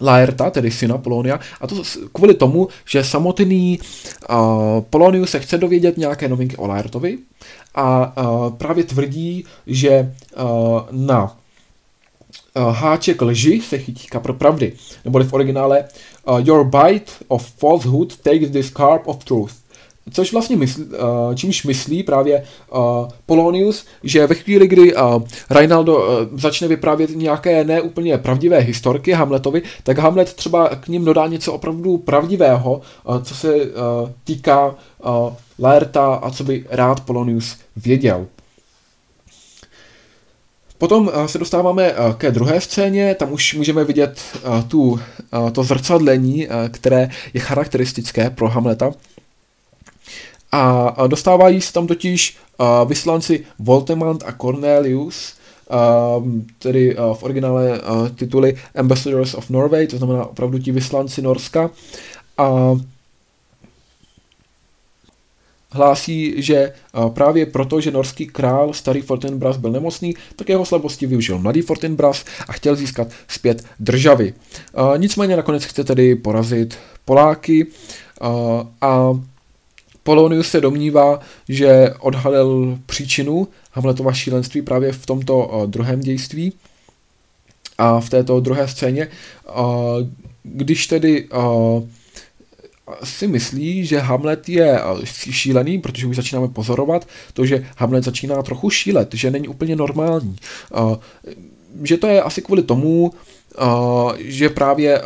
Laerta, 0.00 0.50
tedy 0.50 0.70
syna 0.70 0.98
Polonia, 0.98 1.40
a 1.60 1.66
to 1.66 1.82
kvůli 2.12 2.34
tomu, 2.34 2.68
že 2.84 3.04
samotný 3.04 3.78
uh, 4.30 4.36
Polonius 4.90 5.30
se 5.30 5.40
chce 5.40 5.58
dovědět 5.58 5.96
nějaké 5.96 6.28
novinky 6.28 6.56
o 6.56 6.66
Laertovi 6.66 7.18
a 7.74 8.12
uh, 8.22 8.50
právě 8.50 8.84
tvrdí, 8.84 9.44
že 9.66 10.14
uh, 10.36 10.80
na 10.90 11.24
uh, 11.24 12.74
háček 12.74 13.22
lži 13.22 13.60
se 13.60 13.78
chytí 13.78 14.06
kapr 14.06 14.32
pravdy, 14.32 14.72
neboli 15.04 15.24
v 15.24 15.32
originále 15.32 15.84
uh, 16.24 16.38
Your 16.38 16.64
bite 16.64 17.12
of 17.28 17.50
falsehood 17.58 18.16
takes 18.16 18.50
the 18.50 18.62
scarp 18.62 19.02
of 19.06 19.24
truth. 19.24 19.65
Což 20.10 20.32
vlastně 20.32 20.56
myslí, 20.56 20.84
uh, 20.84 21.34
čímž 21.34 21.64
myslí 21.64 22.02
právě 22.02 22.42
uh, 22.72 22.80
Polonius, 23.26 23.86
že 24.02 24.26
ve 24.26 24.34
chvíli, 24.34 24.68
kdy 24.68 24.94
uh, 24.94 25.22
Reinaldo 25.50 25.96
uh, 25.96 26.38
začne 26.38 26.68
vyprávět 26.68 27.10
nějaké 27.10 27.64
neúplně 27.64 28.18
pravdivé 28.18 28.58
historky 28.58 29.12
Hamletovi, 29.12 29.62
tak 29.82 29.98
Hamlet 29.98 30.34
třeba 30.34 30.68
k 30.68 30.88
ním 30.88 31.04
dodá 31.04 31.26
něco 31.26 31.52
opravdu 31.52 31.98
pravdivého, 31.98 32.80
uh, 33.04 33.22
co 33.22 33.34
se 33.34 33.54
uh, 33.54 33.70
týká 34.24 34.66
uh, 34.68 34.74
Laerta 35.58 36.14
a 36.14 36.30
co 36.30 36.44
by 36.44 36.64
rád 36.70 37.00
Polonius 37.00 37.56
věděl. 37.76 38.26
Potom 40.78 41.10
se 41.26 41.38
dostáváme 41.38 41.94
ke 42.16 42.30
druhé 42.30 42.60
scéně, 42.60 43.14
tam 43.14 43.32
už 43.32 43.54
můžeme 43.54 43.84
vidět 43.84 44.20
tu, 44.68 45.00
to 45.52 45.62
zrcadlení, 45.62 46.48
které 46.70 47.08
je 47.34 47.40
charakteristické 47.40 48.30
pro 48.30 48.48
Hamleta. 48.48 48.92
A 50.58 51.06
dostávají 51.06 51.60
se 51.60 51.72
tam 51.72 51.86
totiž 51.86 52.36
vyslanci 52.86 53.44
Voltemant 53.58 54.22
a 54.26 54.32
Cornelius, 54.32 55.34
uh, 55.70 56.28
tedy 56.58 56.96
v 57.14 57.22
originále 57.22 57.80
tituly 58.14 58.56
Ambassadors 58.74 59.34
of 59.34 59.50
Norway, 59.50 59.86
to 59.86 59.96
znamená 59.96 60.24
opravdu 60.24 60.58
ti 60.58 60.72
vyslanci 60.72 61.22
Norska. 61.22 61.70
A 62.38 62.74
hlásí, 65.72 66.42
že 66.42 66.72
právě 67.08 67.46
proto, 67.46 67.80
že 67.80 67.90
norský 67.90 68.26
král 68.26 68.72
starý 68.72 69.00
Fortinbras 69.00 69.56
byl 69.56 69.70
nemocný, 69.70 70.14
tak 70.36 70.48
jeho 70.48 70.64
slabosti 70.64 71.06
využil 71.06 71.38
mladý 71.38 71.62
Fortinbras 71.62 72.24
a 72.48 72.52
chtěl 72.52 72.76
získat 72.76 73.08
zpět 73.28 73.64
državy. 73.80 74.34
Nicméně 74.96 75.36
nakonec 75.36 75.64
chce 75.64 75.84
tedy 75.84 76.14
porazit 76.14 76.78
Poláky 77.04 77.66
a 78.80 79.12
Polonius 80.06 80.48
se 80.48 80.60
domnívá, 80.60 81.20
že 81.48 81.94
odhalil 82.00 82.78
příčinu 82.86 83.48
Hamletova 83.72 84.12
šílenství 84.12 84.62
právě 84.62 84.92
v 84.92 85.06
tomto 85.06 85.38
uh, 85.38 85.66
druhém 85.66 86.00
dějství 86.00 86.52
a 87.78 88.00
v 88.00 88.10
této 88.10 88.40
druhé 88.40 88.68
scéně, 88.68 89.08
uh, 89.08 89.64
když 90.42 90.86
tedy 90.86 91.28
uh, 91.28 91.84
si 93.04 93.26
myslí, 93.26 93.86
že 93.86 93.98
Hamlet 93.98 94.48
je 94.48 94.80
šílený, 95.30 95.78
protože 95.78 96.06
už 96.06 96.16
začínáme 96.16 96.48
pozorovat 96.48 97.08
to, 97.32 97.46
že 97.46 97.66
Hamlet 97.76 98.04
začíná 98.04 98.42
trochu 98.42 98.70
šílet, 98.70 99.14
že 99.14 99.30
není 99.30 99.48
úplně 99.48 99.76
normální. 99.76 100.36
Že 101.82 101.96
to 101.96 102.06
je 102.06 102.22
asi 102.22 102.42
kvůli 102.42 102.62
tomu, 102.62 103.12
že 104.18 104.48
právě 104.48 105.02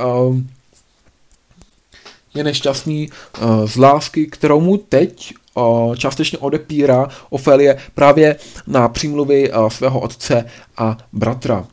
je 2.35 2.45
nešťastný 2.45 3.09
uh, 3.09 3.67
z 3.67 3.77
lásky, 3.77 4.27
kterou 4.27 4.61
mu 4.61 4.77
teď 4.77 5.35
uh, 5.55 5.97
částečně 5.97 6.39
odepírá 6.39 7.09
Ofélie 7.31 7.77
právě 7.95 8.37
na 8.67 8.89
přímluvy 8.89 9.53
uh, 9.53 9.69
svého 9.69 10.01
otce 10.01 10.45
a 10.77 10.99
bratra. 11.13 11.67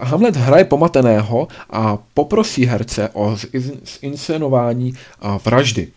Hamlet 0.00 0.36
hraje 0.36 0.64
pomateného 0.64 1.48
a 1.70 1.98
poprosí 2.14 2.66
herce 2.66 3.10
o 3.12 3.36
zinscenování 4.00 4.94
vraždy. 5.44 5.88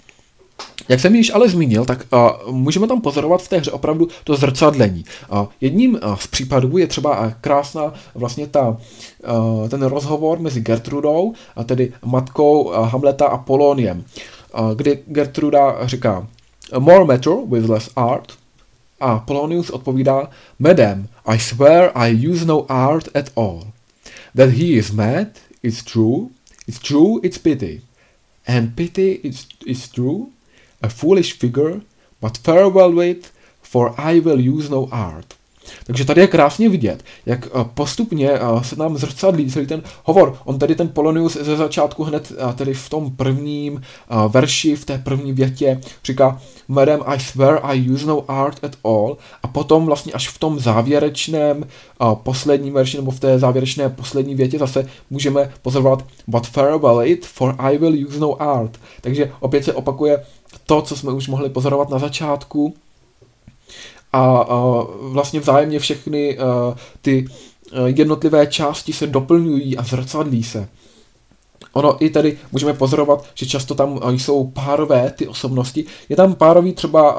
Jak 0.89 0.99
jsem 0.99 1.15
již 1.15 1.33
ale 1.33 1.49
zmínil, 1.49 1.85
tak 1.85 2.05
uh, 2.13 2.53
můžeme 2.53 2.87
tam 2.87 3.01
pozorovat 3.01 3.41
v 3.41 3.47
té 3.47 3.57
hře 3.57 3.71
opravdu 3.71 4.07
to 4.23 4.35
zrcadlení. 4.35 5.05
Uh, 5.31 5.45
jedním 5.61 5.93
uh, 5.93 6.15
z 6.15 6.27
případů 6.27 6.77
je 6.77 6.87
třeba 6.87 7.31
krásná 7.41 7.93
vlastně 8.15 8.47
ta, 8.47 8.67
uh, 8.69 9.69
ten 9.69 9.83
rozhovor 9.83 10.39
mezi 10.39 10.61
Gertrudou, 10.61 11.33
a 11.55 11.63
tedy 11.63 11.93
matkou 12.05 12.61
uh, 12.61 12.75
Hamleta 12.75 13.25
a 13.25 13.37
Poloniem, 13.37 14.03
uh, 14.59 14.71
kdy 14.75 14.99
Gertruda 15.07 15.87
říká 15.87 16.27
More 16.79 17.05
matter 17.05 17.33
with 17.47 17.69
less 17.69 17.89
art, 17.95 18.31
a 18.99 19.19
Polonius 19.19 19.69
odpovídá 19.69 20.29
Madam, 20.59 21.07
I 21.25 21.39
swear 21.39 21.91
I 21.95 22.27
use 22.27 22.45
no 22.45 22.65
art 22.69 23.09
at 23.15 23.31
all. 23.35 23.63
That 24.35 24.49
he 24.49 24.65
is 24.65 24.91
mad, 24.91 25.27
is 25.63 25.83
true, 25.83 26.29
it's 26.67 26.79
true, 26.79 27.19
it's 27.23 27.37
pity. 27.37 27.81
And 28.47 28.75
pity 28.75 29.19
is, 29.23 29.47
is 29.65 29.89
true, 29.89 30.25
a 30.83 30.89
foolish 30.89 31.33
figure, 31.39 31.81
but 32.21 32.37
farewell 32.37 32.91
with, 32.91 33.31
for 33.61 33.93
I 33.97 34.19
will 34.19 34.39
use 34.39 34.69
no 34.69 34.87
art. 34.91 35.33
Takže 35.85 36.05
tady 36.05 36.21
je 36.21 36.27
krásně 36.27 36.69
vidět, 36.69 37.03
jak 37.25 37.45
eh, 37.45 37.49
postupně 37.73 38.31
eh, 38.31 38.39
se 38.61 38.75
nám 38.75 38.97
zrcadlí 38.97 39.51
celý 39.51 39.67
ten 39.67 39.83
hovor. 40.03 40.37
On 40.45 40.59
tady 40.59 40.75
ten 40.75 40.87
Polonius 40.87 41.37
ze 41.41 41.57
začátku 41.57 42.03
hned 42.03 42.31
eh, 42.31 42.53
tedy 42.53 42.73
v 42.73 42.89
tom 42.89 43.15
prvním 43.15 43.81
verši, 44.27 44.75
v 44.75 44.85
té 44.85 44.97
první 44.97 45.33
větě 45.33 45.81
říká 46.05 46.41
Madam, 46.67 47.03
I 47.05 47.19
swear 47.19 47.59
I 47.63 47.89
use 47.89 48.05
no 48.05 48.23
art 48.27 48.63
at 48.63 48.75
all 48.83 49.17
a 49.43 49.47
potom 49.47 49.85
vlastně 49.85 50.13
až 50.13 50.29
v 50.29 50.39
tom 50.39 50.59
závěrečném 50.59 51.67
posledním 52.13 52.73
verši 52.73 52.97
nebo 52.97 53.11
v 53.11 53.19
té 53.19 53.39
závěrečné 53.39 53.89
poslední 53.89 54.35
větě 54.35 54.59
zase 54.59 54.85
můžeme 55.09 55.51
pozorovat 55.61 56.05
But 56.27 56.47
farewell 56.47 57.01
it, 57.03 57.25
for 57.25 57.55
I 57.57 57.77
will 57.77 58.07
use 58.07 58.19
no 58.19 58.41
art. 58.41 58.79
Takže 59.01 59.31
opět 59.39 59.65
se 59.65 59.73
opakuje 59.73 60.23
to, 60.65 60.81
co 60.81 60.95
jsme 60.95 61.11
už 61.11 61.27
mohli 61.27 61.49
pozorovat 61.49 61.89
na 61.89 61.99
začátku, 61.99 62.73
a, 64.13 64.45
vlastně 64.99 65.39
vzájemně 65.39 65.79
všechny 65.79 66.37
ty 67.01 67.27
jednotlivé 67.85 68.47
části 68.47 68.93
se 68.93 69.07
doplňují 69.07 69.77
a 69.77 69.83
zrcadlí 69.83 70.43
se. 70.43 70.67
ono 71.73 72.05
i 72.05 72.09
tady 72.09 72.37
můžeme 72.51 72.73
pozorovat, 72.73 73.25
že 73.33 73.45
často 73.45 73.75
tam 73.75 73.99
jsou 74.05 74.47
párové 74.47 75.11
ty 75.11 75.27
osobnosti. 75.27 75.85
Je 76.09 76.15
tam 76.15 76.35
párový 76.35 76.73
třeba 76.73 77.17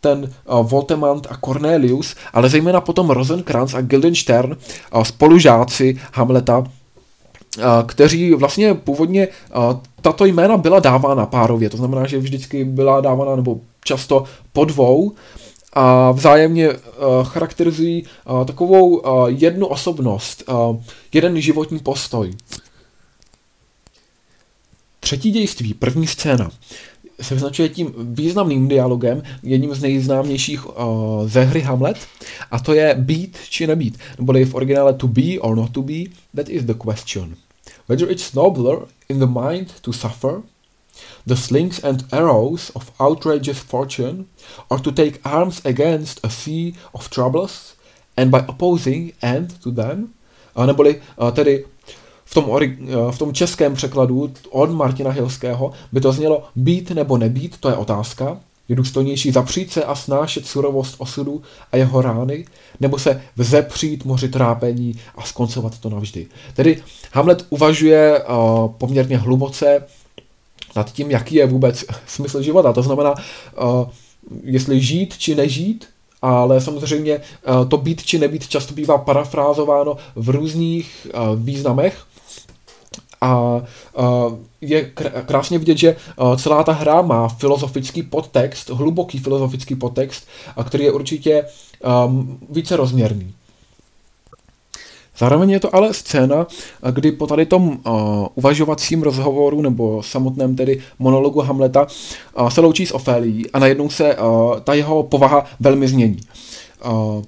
ten 0.00 0.34
Voltemant 0.62 1.26
a 1.30 1.36
Cornelius, 1.36 2.14
ale 2.32 2.48
zejména 2.48 2.80
potom 2.80 3.10
Rosencrantz 3.10 3.74
a 3.74 3.80
Guildenstern, 3.80 4.56
spolužáci 5.02 6.00
Hamleta, 6.12 6.64
kteří 7.86 8.34
vlastně 8.34 8.74
původně 8.74 9.28
tato 10.00 10.24
jména 10.24 10.56
byla 10.56 10.80
dávána 10.80 11.26
párově, 11.26 11.70
to 11.70 11.76
znamená, 11.76 12.06
že 12.06 12.18
vždycky 12.18 12.64
byla 12.64 13.00
dávána 13.00 13.36
nebo 13.36 13.60
často 13.84 14.24
po 14.52 14.64
dvou. 14.64 15.12
A 15.74 16.10
vzájemně 16.10 16.70
charakterizují 17.22 18.04
takovou 18.46 19.02
jednu 19.26 19.66
osobnost, 19.66 20.44
jeden 21.12 21.40
životní 21.40 21.78
postoj. 21.78 22.32
Třetí 25.00 25.30
dějství, 25.30 25.74
první 25.74 26.06
scéna, 26.06 26.50
se 27.22 27.34
vyznačuje 27.34 27.68
tím 27.68 27.94
významným 27.96 28.68
dialogem, 28.68 29.22
jedním 29.42 29.74
z 29.74 29.82
nejznámějších 29.82 30.66
uh, 30.66 30.74
ze 31.28 31.42
hry 31.42 31.60
Hamlet, 31.60 31.96
a 32.50 32.58
to 32.58 32.72
je 32.72 32.94
být 32.94 33.38
či 33.48 33.66
nebýt, 33.66 33.98
neboli 34.18 34.44
v 34.44 34.54
originále 34.54 34.92
to 34.92 35.08
be 35.08 35.38
or 35.40 35.56
not 35.56 35.70
to 35.70 35.82
be, 35.82 36.04
that 36.34 36.48
is 36.48 36.64
the 36.64 36.74
question. 36.74 37.36
Whether 37.88 38.10
it's 38.10 38.34
nobler 38.34 38.78
in 39.08 39.18
the 39.18 39.26
mind 39.26 39.72
to 39.80 39.92
suffer, 39.92 40.42
the 41.26 41.36
slings 41.36 41.84
and 41.84 42.04
arrows 42.12 42.70
of 42.74 42.92
outrageous 43.00 43.58
fortune, 43.58 44.24
or 44.68 44.80
to 44.80 44.92
take 44.92 45.20
arms 45.24 45.60
against 45.64 46.20
a 46.22 46.30
sea 46.30 46.74
of 46.92 47.08
troubles, 47.08 47.74
and 48.16 48.30
by 48.30 48.38
opposing 48.48 49.12
end 49.22 49.60
to 49.62 49.70
them, 49.70 50.08
a 50.54 50.66
neboli 50.66 51.00
uh, 51.18 51.30
tedy 51.30 51.64
v 52.32 52.34
tom, 52.34 52.50
ori, 52.50 52.78
v 53.10 53.18
tom 53.18 53.32
českém 53.32 53.74
překladu 53.74 54.32
od 54.50 54.70
Martina 54.70 55.10
Hilského 55.10 55.72
by 55.92 56.00
to 56.00 56.12
znělo 56.12 56.42
být 56.56 56.90
nebo 56.90 57.18
nebýt, 57.18 57.56
to 57.60 57.68
je 57.68 57.74
otázka. 57.74 58.38
Je 58.68 58.76
důstojnější 58.76 59.32
zapřít 59.32 59.72
se 59.72 59.84
a 59.84 59.94
snášet 59.94 60.46
surovost 60.46 60.94
osudu 60.98 61.42
a 61.72 61.76
jeho 61.76 62.02
rány, 62.02 62.44
nebo 62.80 62.98
se 62.98 63.22
vzepřít 63.36 64.04
moři 64.04 64.28
trápení 64.28 65.00
a 65.16 65.22
skoncovat 65.22 65.78
to 65.78 65.90
navždy. 65.90 66.26
Tedy 66.54 66.82
Hamlet 67.12 67.46
uvažuje 67.50 68.24
uh, 68.24 68.70
poměrně 68.78 69.18
hluboce 69.18 69.86
nad 70.76 70.92
tím, 70.92 71.10
jaký 71.10 71.34
je 71.34 71.46
vůbec 71.46 71.84
smysl 72.06 72.42
života. 72.42 72.72
To 72.72 72.82
znamená, 72.82 73.10
uh, 73.12 73.88
jestli 74.44 74.80
žít 74.80 75.18
či 75.18 75.34
nežít, 75.34 75.88
ale 76.22 76.60
samozřejmě 76.60 77.16
uh, 77.16 77.68
to 77.68 77.76
být 77.76 78.04
či 78.04 78.18
nebýt 78.18 78.48
často 78.48 78.74
bývá 78.74 78.98
parafrázováno 78.98 79.96
v 80.16 80.28
různých 80.28 81.06
významech 81.36 82.04
a 83.22 83.62
je 84.60 84.90
krásně 85.26 85.58
vidět, 85.58 85.78
že 85.78 85.96
celá 86.36 86.64
ta 86.64 86.72
hra 86.72 87.02
má 87.02 87.28
filozofický 87.28 88.02
podtext, 88.02 88.70
hluboký 88.70 89.18
filozofický 89.18 89.74
podtext, 89.74 90.28
který 90.64 90.84
je 90.84 90.92
určitě 90.92 91.44
více 92.50 92.76
rozměrný. 92.76 93.34
Zároveň 95.18 95.50
je 95.50 95.60
to 95.60 95.74
ale 95.74 95.94
scéna, 95.94 96.46
kdy 96.90 97.12
po 97.12 97.26
tady 97.26 97.46
tom 97.46 97.68
uh, 97.68 98.26
uvažovacím 98.34 99.02
rozhovoru 99.02 99.62
nebo 99.62 100.02
samotném 100.02 100.56
tedy 100.56 100.82
monologu 100.98 101.40
Hamleta 101.40 101.86
uh, 102.38 102.48
se 102.48 102.60
loučí 102.60 102.86
s 102.86 102.94
Ofélií 102.94 103.50
a 103.50 103.58
najednou 103.58 103.90
se 103.90 104.16
uh, 104.16 104.60
ta 104.60 104.74
jeho 104.74 105.02
povaha 105.02 105.44
velmi 105.60 105.88
změní. 105.88 106.20
Uh, 106.84 107.22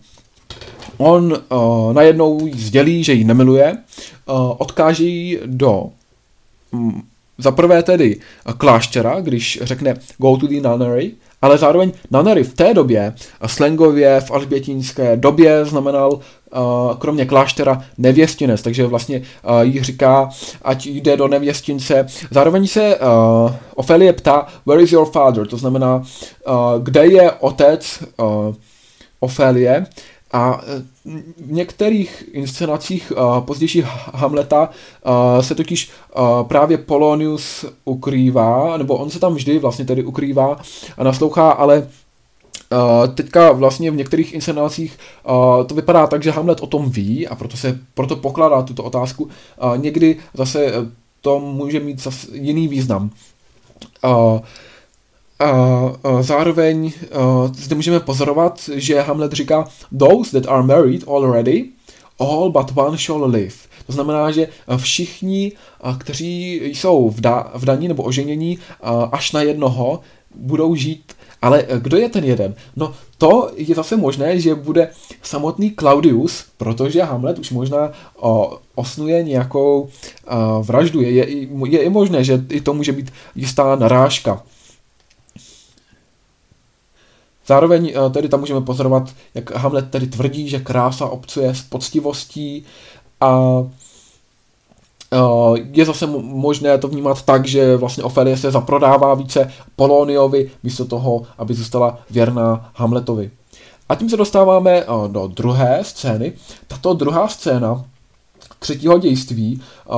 On 0.96 1.32
uh, 1.32 1.92
najednou 1.92 2.46
jí 2.46 2.60
sdělí, 2.60 3.04
že 3.04 3.12
ji 3.12 3.24
nemiluje, 3.24 3.72
uh, 3.72 4.34
odkáže 4.58 5.04
ji 5.04 5.40
do 5.46 5.84
um, 6.72 7.02
za 7.38 7.50
prvé 7.50 7.82
tedy 7.82 8.20
kláštera, 8.58 9.20
když 9.20 9.58
řekne 9.62 9.94
go 10.18 10.36
to 10.36 10.46
the 10.46 10.60
nunnery, 10.60 11.12
ale 11.42 11.58
zároveň 11.58 11.92
nunnery 12.10 12.44
v 12.44 12.54
té 12.54 12.74
době, 12.74 13.14
slangově 13.46 14.20
v 14.20 14.30
alžbětínské 14.30 15.16
době 15.16 15.64
znamenal 15.64 16.12
uh, 16.12 16.20
kromě 16.98 17.26
kláštera 17.26 17.84
nevěstinec, 17.98 18.62
takže 18.62 18.86
vlastně 18.86 19.18
uh, 19.18 19.60
jí 19.60 19.82
říká, 19.82 20.28
ať 20.62 20.86
jde 20.86 21.16
do 21.16 21.28
nevěstince. 21.28 22.06
Zároveň 22.30 22.66
se 22.66 22.96
uh, 22.96 23.52
Ofelie 23.74 24.12
ptá, 24.12 24.46
where 24.66 24.82
is 24.82 24.92
your 24.92 25.10
father, 25.10 25.46
to 25.46 25.56
znamená, 25.56 25.96
uh, 25.96 26.04
kde 26.82 27.06
je 27.06 27.32
otec 27.32 28.02
uh, 28.16 28.54
Ofelie 29.20 29.86
a 30.34 30.60
e, 30.66 30.82
v 31.46 31.52
některých 31.52 32.24
inscenacích 32.32 33.12
pozdějších 33.40 33.84
Hamleta 34.14 34.70
se 35.40 35.54
totiž 35.54 35.90
právě 36.48 36.78
Polonius 36.78 37.64
ukrývá, 37.84 38.76
nebo 38.76 38.96
on 38.96 39.10
se 39.10 39.20
tam 39.20 39.34
vždy 39.34 39.58
vlastně 39.58 39.84
tedy 39.84 40.04
ukrývá 40.04 40.56
a 40.98 41.04
naslouchá, 41.04 41.50
ale 41.50 41.88
teďka 43.14 43.52
vlastně 43.52 43.90
v 43.90 43.96
některých 43.96 44.32
inscenacích 44.34 44.98
to 45.66 45.74
vypadá 45.74 46.06
tak, 46.06 46.22
že 46.22 46.30
Hamlet 46.30 46.60
o 46.60 46.66
tom 46.66 46.90
ví 46.90 47.28
a 47.28 47.34
proto 47.34 47.56
se 47.56 47.78
proto 47.94 48.16
pokládá 48.16 48.62
tuto 48.62 48.84
otázku. 48.84 49.28
Někdy 49.76 50.16
zase 50.34 50.72
to 51.20 51.40
může 51.40 51.80
mít 51.80 52.02
zase 52.02 52.26
jiný 52.32 52.68
význam. 52.68 53.10
Uh, 54.04 54.40
a, 55.40 55.92
zároveň 56.20 56.92
zde 57.54 57.76
můžeme 57.76 58.00
pozorovat, 58.00 58.70
že 58.74 59.00
Hamlet 59.00 59.32
říká 59.32 59.68
Those 59.98 60.40
that 60.40 60.52
are 60.52 60.62
married 60.62 61.08
already, 61.08 61.68
all 62.18 62.50
but 62.50 62.72
one 62.74 62.98
shall 62.98 63.24
live. 63.24 63.54
To 63.86 63.92
znamená, 63.92 64.30
že 64.30 64.48
všichni, 64.76 65.52
kteří 65.98 66.60
jsou 66.64 67.10
vda, 67.10 67.50
vdaní 67.54 67.88
nebo 67.88 68.02
oženění 68.02 68.58
až 69.12 69.32
na 69.32 69.42
jednoho, 69.42 70.00
budou 70.34 70.74
žít. 70.74 71.12
Ale 71.42 71.66
kdo 71.78 71.96
je 71.96 72.08
ten 72.08 72.24
jeden? 72.24 72.54
No 72.76 72.94
to 73.18 73.50
je 73.56 73.74
zase 73.74 73.96
možné, 73.96 74.40
že 74.40 74.54
bude 74.54 74.90
samotný 75.22 75.70
Claudius, 75.70 76.44
protože 76.56 77.02
Hamlet 77.02 77.38
už 77.38 77.50
možná 77.50 77.92
o, 78.16 78.58
osnuje 78.74 79.22
nějakou 79.22 79.88
vraždu. 80.62 81.00
Je, 81.00 81.10
je, 81.10 81.26
je 81.66 81.82
i 81.82 81.90
možné, 81.90 82.24
že 82.24 82.44
i 82.50 82.60
to 82.60 82.74
může 82.74 82.92
být 82.92 83.12
jistá 83.34 83.76
narážka. 83.76 84.42
Zároveň 87.46 87.92
eh, 87.94 88.10
tedy 88.10 88.28
tam 88.28 88.40
můžeme 88.40 88.60
pozorovat, 88.60 89.10
jak 89.34 89.50
Hamlet 89.50 89.90
tedy 89.90 90.06
tvrdí, 90.06 90.48
že 90.48 90.60
krása 90.60 91.06
obcuje 91.06 91.54
s 91.54 91.62
poctivostí 91.62 92.64
a 93.20 93.62
eh, 95.12 95.60
je 95.72 95.84
zase 95.84 96.06
možné 96.20 96.78
to 96.78 96.88
vnímat 96.88 97.22
tak, 97.22 97.46
že 97.46 97.76
vlastně 97.76 98.04
Ofelie 98.04 98.36
se 98.36 98.50
zaprodává 98.50 99.14
více 99.14 99.52
Poloniovi, 99.76 100.50
místo 100.62 100.84
toho, 100.84 101.22
aby 101.38 101.54
zůstala 101.54 101.98
věrná 102.10 102.70
Hamletovi. 102.74 103.30
A 103.88 103.94
tím 103.94 104.10
se 104.10 104.16
dostáváme 104.16 104.70
eh, 104.70 104.86
do 105.08 105.26
druhé 105.26 105.78
scény. 105.82 106.32
Tato 106.66 106.94
druhá 106.94 107.28
scéna 107.28 107.84
třetího 108.64 108.98
dějství 108.98 109.62
uh, 109.86 109.96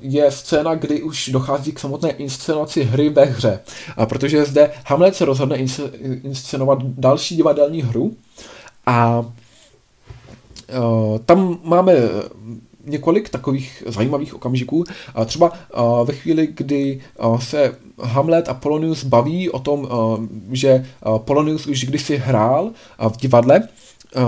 je 0.00 0.30
scéna, 0.30 0.74
kdy 0.74 1.02
už 1.02 1.28
dochází 1.28 1.72
k 1.72 1.78
samotné 1.78 2.10
inscenaci 2.10 2.82
hry 2.84 3.08
ve 3.08 3.24
hře. 3.24 3.60
Protože 4.04 4.44
zde 4.44 4.70
Hamlet 4.86 5.14
se 5.14 5.24
rozhodne 5.24 5.56
inscenovat 6.22 6.78
další 6.82 7.36
divadelní 7.36 7.82
hru 7.82 8.16
a 8.86 9.20
uh, 9.20 11.18
tam 11.18 11.58
máme 11.62 11.92
několik 12.84 13.28
takových 13.28 13.82
zajímavých 13.86 14.34
okamžiků. 14.34 14.84
Třeba 15.26 15.52
uh, 15.52 16.06
ve 16.06 16.14
chvíli, 16.14 16.48
kdy 16.54 17.00
se 17.38 17.74
Hamlet 18.02 18.48
a 18.48 18.54
Polonius 18.54 19.04
baví 19.04 19.50
o 19.50 19.58
tom, 19.58 19.88
že 20.50 20.86
Polonius 21.18 21.66
už 21.66 21.84
kdysi 21.84 22.16
hrál 22.16 22.70
v 23.08 23.16
divadle, 23.16 23.68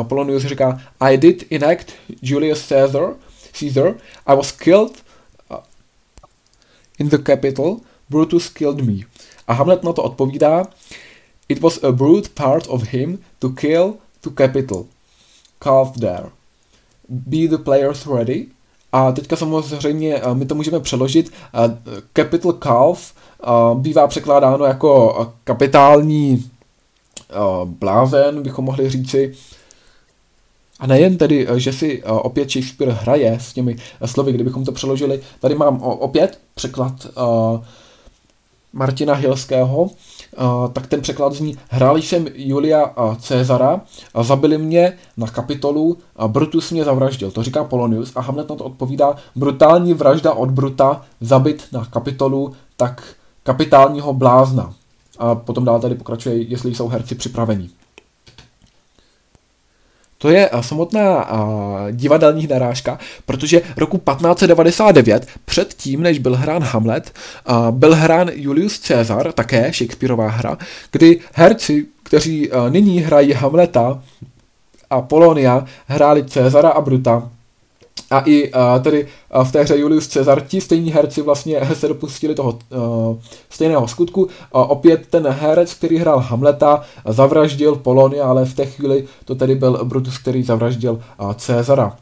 Polonius 0.03 0.42
říká 0.42 0.81
I 1.00 1.18
did 1.18 1.46
enact 1.50 1.87
Julius 2.22 2.68
Caesar 2.68 3.14
Caesar, 3.52 3.96
I 4.26 4.34
was 4.34 4.52
killed 4.52 4.96
uh, 5.50 5.62
in 6.98 7.08
the 7.08 7.18
capital, 7.18 7.80
Brutus 8.08 8.48
killed 8.48 8.82
me. 8.86 9.04
A 9.48 9.54
Hamlet 9.54 9.82
na 9.82 9.92
to 9.92 10.02
odpovídá, 10.02 10.66
it 11.48 11.60
was 11.60 11.78
a 11.82 11.92
brute 11.92 12.28
part 12.34 12.66
of 12.68 12.82
him 12.82 13.18
to 13.38 13.50
kill 13.50 13.98
to 14.20 14.30
capital. 14.30 14.86
Calf 15.60 15.96
there. 15.96 16.30
Be 17.08 17.48
the 17.48 17.58
players 17.58 18.06
ready? 18.06 18.46
A 18.92 19.12
teďka 19.12 19.36
samozřejmě 19.36 20.22
uh, 20.22 20.34
my 20.34 20.46
to 20.46 20.54
můžeme 20.54 20.80
přeložit. 20.80 21.30
Uh, 21.30 21.74
capital 22.14 22.52
calf 22.52 23.14
bývá 23.74 24.06
překládáno 24.06 24.64
jako 24.64 25.32
kapitální 25.44 26.50
blázen, 27.64 28.42
bychom 28.42 28.64
mohli 28.64 28.90
říci. 28.90 29.34
A 30.81 30.87
nejen 30.87 31.16
tedy, 31.16 31.47
eh, 31.49 31.61
že 31.61 31.73
si 31.73 32.03
eh, 32.03 32.11
opět 32.11 32.51
Shakespeare 32.51 32.93
hraje 32.93 33.38
s 33.40 33.53
těmi 33.53 33.77
eh, 34.01 34.09
slovy, 34.09 34.33
kdybychom 34.33 34.64
to 34.64 34.73
přeložili, 34.73 35.21
tady 35.40 35.55
mám 35.55 35.83
opět 35.83 36.38
překlad 36.55 37.07
Martina 38.73 39.14
Hilského, 39.14 39.90
tak 40.73 40.87
ten 40.87 41.01
překlad 41.01 41.33
zní 41.33 41.57
Hráli 41.69 42.03
jsem 42.03 42.27
Julia 42.35 42.95
Cezara, 43.21 43.81
zabili 44.23 44.59
mě 44.59 44.99
na 45.16 45.27
kapitolu, 45.27 45.99
a 46.16 46.29
Brutus 46.29 46.71
mě 46.71 46.85
zavraždil. 46.85 47.31
To 47.31 47.43
říká 47.43 47.64
Polonius 47.64 48.12
a 48.14 48.21
Hamlet 48.21 48.49
na 48.49 48.57
to 48.57 48.64
odpovídá 48.64 49.16
brutální 49.37 49.95
vražda 49.95 50.33
od 50.33 50.51
Bruta, 50.51 51.03
zabit 51.21 51.66
na 51.73 51.85
kapitolu, 51.85 52.53
tak 52.77 53.14
kapitálního 53.43 54.12
blázna. 54.12 54.75
A 55.19 55.35
potom 55.35 55.64
dál 55.64 55.81
tady 55.81 55.95
pokračuje, 55.95 56.43
jestli 56.43 56.75
jsou 56.75 56.88
herci 56.88 57.14
připraveni. 57.14 57.71
To 60.22 60.30
je 60.30 60.50
samotná 60.61 61.28
divadelní 61.90 62.46
narážka, 62.46 62.98
protože 63.26 63.62
roku 63.76 63.98
1599, 63.98 65.26
před 65.44 65.74
tím, 65.74 66.02
než 66.02 66.18
byl 66.18 66.37
hrán 66.37 66.62
Hamlet, 66.62 67.12
byl 67.70 67.94
hrán 67.94 68.30
Julius 68.35 68.78
Caesar, 68.78 69.33
také 69.33 69.72
Shakespeareová 69.72 70.28
hra, 70.28 70.59
kdy 70.92 71.20
herci, 71.35 71.87
kteří 72.02 72.50
nyní 72.68 73.00
hrají 73.00 73.33
Hamleta 73.33 74.02
a 74.90 75.00
Polonia, 75.00 75.64
hráli 75.87 76.24
Cezara 76.24 76.68
a 76.68 76.80
Bruta, 76.80 77.30
a 78.11 78.23
i 78.27 78.53
uh, 78.53 78.83
tedy 78.83 79.07
uh, 79.37 79.44
v 79.44 79.53
té 79.53 79.62
hře 79.62 79.79
Julius 79.79 80.07
Caesar 80.07 80.40
ti 80.40 80.61
stejní 80.61 80.90
herci 80.90 81.23
vlastně 81.23 81.61
se 81.75 81.88
dopustili 81.88 82.35
toho 82.35 82.51
uh, 82.51 83.16
stejného 83.51 83.88
skutku. 83.88 84.23
Uh, 84.23 84.29
opět 84.53 85.07
ten 85.11 85.27
herec, 85.27 85.75
který 85.75 85.99
hrál 85.99 86.18
Hamleta, 86.18 86.83
zavraždil 87.09 87.77
Polonia, 87.77 88.25
ale 88.25 88.44
v 88.44 88.55
té 88.55 88.66
chvíli 88.66 89.05
to 89.25 89.35
tedy 89.35 89.55
byl 89.55 89.85
Brutus, 89.85 90.18
který 90.18 90.42
zavraždil 90.42 90.92
uh, 91.20 91.33
Cezara. 91.33 91.96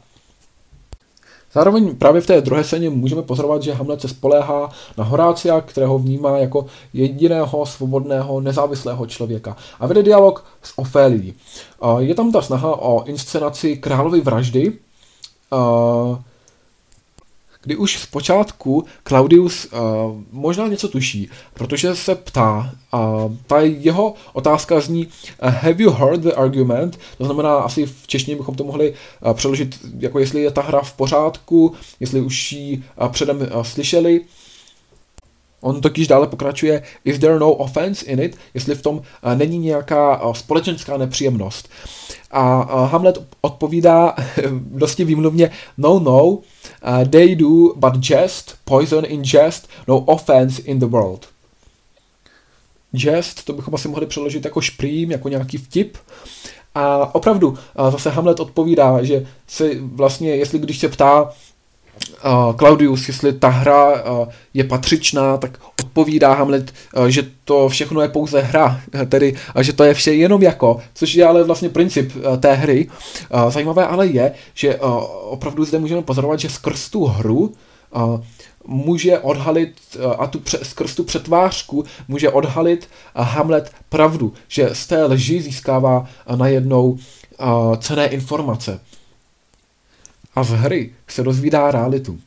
Zároveň 1.53 1.95
právě 1.95 2.21
v 2.21 2.25
té 2.25 2.41
druhé 2.41 2.63
scéně 2.63 2.89
můžeme 2.89 3.21
pozorovat, 3.21 3.63
že 3.63 3.73
Hamlet 3.73 4.01
se 4.01 4.07
spoléhá 4.07 4.69
na 4.97 5.03
Horácia, 5.03 5.61
kterého 5.61 5.99
vnímá 5.99 6.37
jako 6.37 6.65
jediného 6.93 7.65
svobodného, 7.65 8.41
nezávislého 8.41 9.05
člověka. 9.05 9.57
A 9.79 9.87
vede 9.87 10.03
dialog 10.03 10.45
s 10.63 10.73
Ofélií. 10.79 11.33
Je 11.99 12.15
tam 12.15 12.31
ta 12.31 12.41
snaha 12.41 12.81
o 12.81 13.03
inscenaci 13.03 13.77
královy 13.77 14.21
vraždy, 14.21 14.73
uh, 15.51 16.17
kdy 17.61 17.75
už 17.75 17.97
z 17.97 18.05
počátku 18.05 18.85
Claudius 19.03 19.65
uh, 19.65 19.79
možná 20.31 20.67
něco 20.67 20.87
tuší, 20.87 21.29
protože 21.53 21.95
se 21.95 22.15
ptá, 22.15 22.71
uh, 22.93 23.33
ta 23.47 23.59
jeho 23.61 24.13
otázka 24.33 24.79
zní 24.79 25.07
Have 25.41 25.83
you 25.83 25.91
heard 25.91 26.21
the 26.21 26.31
argument? 26.31 26.99
To 27.17 27.25
znamená, 27.25 27.55
asi 27.55 27.85
v 27.85 28.07
češtině 28.07 28.37
bychom 28.37 28.55
to 28.55 28.63
mohli 28.63 28.93
uh, 29.25 29.33
přeložit, 29.33 29.79
jako 29.99 30.19
jestli 30.19 30.41
je 30.41 30.51
ta 30.51 30.61
hra 30.61 30.81
v 30.81 30.93
pořádku, 30.93 31.73
jestli 31.99 32.21
už 32.21 32.51
ji 32.51 32.83
uh, 33.01 33.09
předem 33.09 33.37
uh, 33.41 33.63
slyšeli. 33.63 34.21
On 35.61 35.81
totiž 35.81 36.07
dále 36.07 36.27
pokračuje, 36.27 36.83
is 37.05 37.19
there 37.19 37.39
no 37.39 37.51
offense 37.51 38.05
in 38.05 38.19
it, 38.19 38.37
jestli 38.53 38.75
v 38.75 38.81
tom 38.81 38.97
uh, 38.97 39.03
není 39.35 39.57
nějaká 39.57 40.23
uh, 40.23 40.33
společenská 40.33 40.97
nepříjemnost. 40.97 41.69
A 42.31 42.73
uh, 42.73 42.89
Hamlet 42.89 43.27
odpovídá 43.41 44.15
dosti 44.61 45.03
výmluvně, 45.03 45.51
no, 45.77 45.99
no, 45.99 46.39
they 47.09 47.35
do 47.35 47.73
but 47.75 48.09
jest, 48.09 48.57
poison 48.65 49.03
in 49.07 49.23
jest, 49.33 49.69
no 49.87 49.99
offense 49.99 50.61
in 50.61 50.79
the 50.79 50.85
world. 50.85 51.25
Jest, 52.93 53.45
to 53.45 53.53
bychom 53.53 53.75
asi 53.75 53.87
mohli 53.87 54.05
přeložit 54.05 54.45
jako 54.45 54.61
šprým, 54.61 55.11
jako 55.11 55.29
nějaký 55.29 55.57
vtip. 55.57 55.97
A 56.75 57.15
opravdu, 57.15 57.57
zase 57.91 58.09
Hamlet 58.09 58.39
odpovídá, 58.39 59.03
že 59.03 59.27
si 59.47 59.79
vlastně, 59.81 60.35
jestli 60.35 60.59
když 60.59 60.79
se 60.79 60.89
ptá, 60.89 61.31
uh, 62.25 62.55
Claudius, 62.55 63.07
jestli 63.07 63.33
ta 63.33 63.47
hra 63.47 64.03
uh, 64.03 64.27
je 64.53 64.63
patřičná, 64.63 65.37
tak 65.37 65.57
odpovídá 65.81 66.33
Hamlet, 66.33 66.73
uh, 66.97 67.05
že 67.05 67.23
to 67.43 67.69
všechno 67.69 68.01
je 68.01 68.07
pouze 68.07 68.41
hra, 68.41 68.81
tedy 69.09 69.35
a 69.55 69.63
že 69.63 69.73
to 69.73 69.83
je 69.83 69.93
vše 69.93 70.13
jenom 70.13 70.41
jako, 70.41 70.79
což 70.93 71.15
je 71.15 71.25
ale 71.25 71.43
vlastně 71.43 71.69
princip 71.69 72.13
té 72.39 72.53
hry. 72.53 72.89
Zajímavé 73.49 73.87
ale 73.87 74.07
je, 74.07 74.31
že 74.53 74.79
opravdu 75.21 75.65
zde 75.65 75.79
můžeme 75.79 76.01
pozorovat, 76.01 76.39
že 76.39 76.49
skrz 76.49 76.89
tu 76.89 77.05
hru 77.05 77.53
může 78.65 79.19
odhalit, 79.19 79.73
a 80.17 80.27
tu 80.27 80.39
pře, 80.39 80.59
skrz 80.63 80.95
tu 80.95 81.03
přetvářku 81.03 81.83
může 82.07 82.29
odhalit 82.29 82.89
Hamlet 83.15 83.71
pravdu, 83.89 84.33
že 84.47 84.69
z 84.73 84.87
té 84.87 85.03
lži 85.03 85.41
získává 85.41 86.05
najednou 86.35 86.97
cené 87.79 88.07
informace 88.07 88.79
a 90.35 90.43
z 90.43 90.49
hry 90.49 90.89
se 91.07 91.23
dozvídá 91.23 91.71
realitu. 91.71 92.19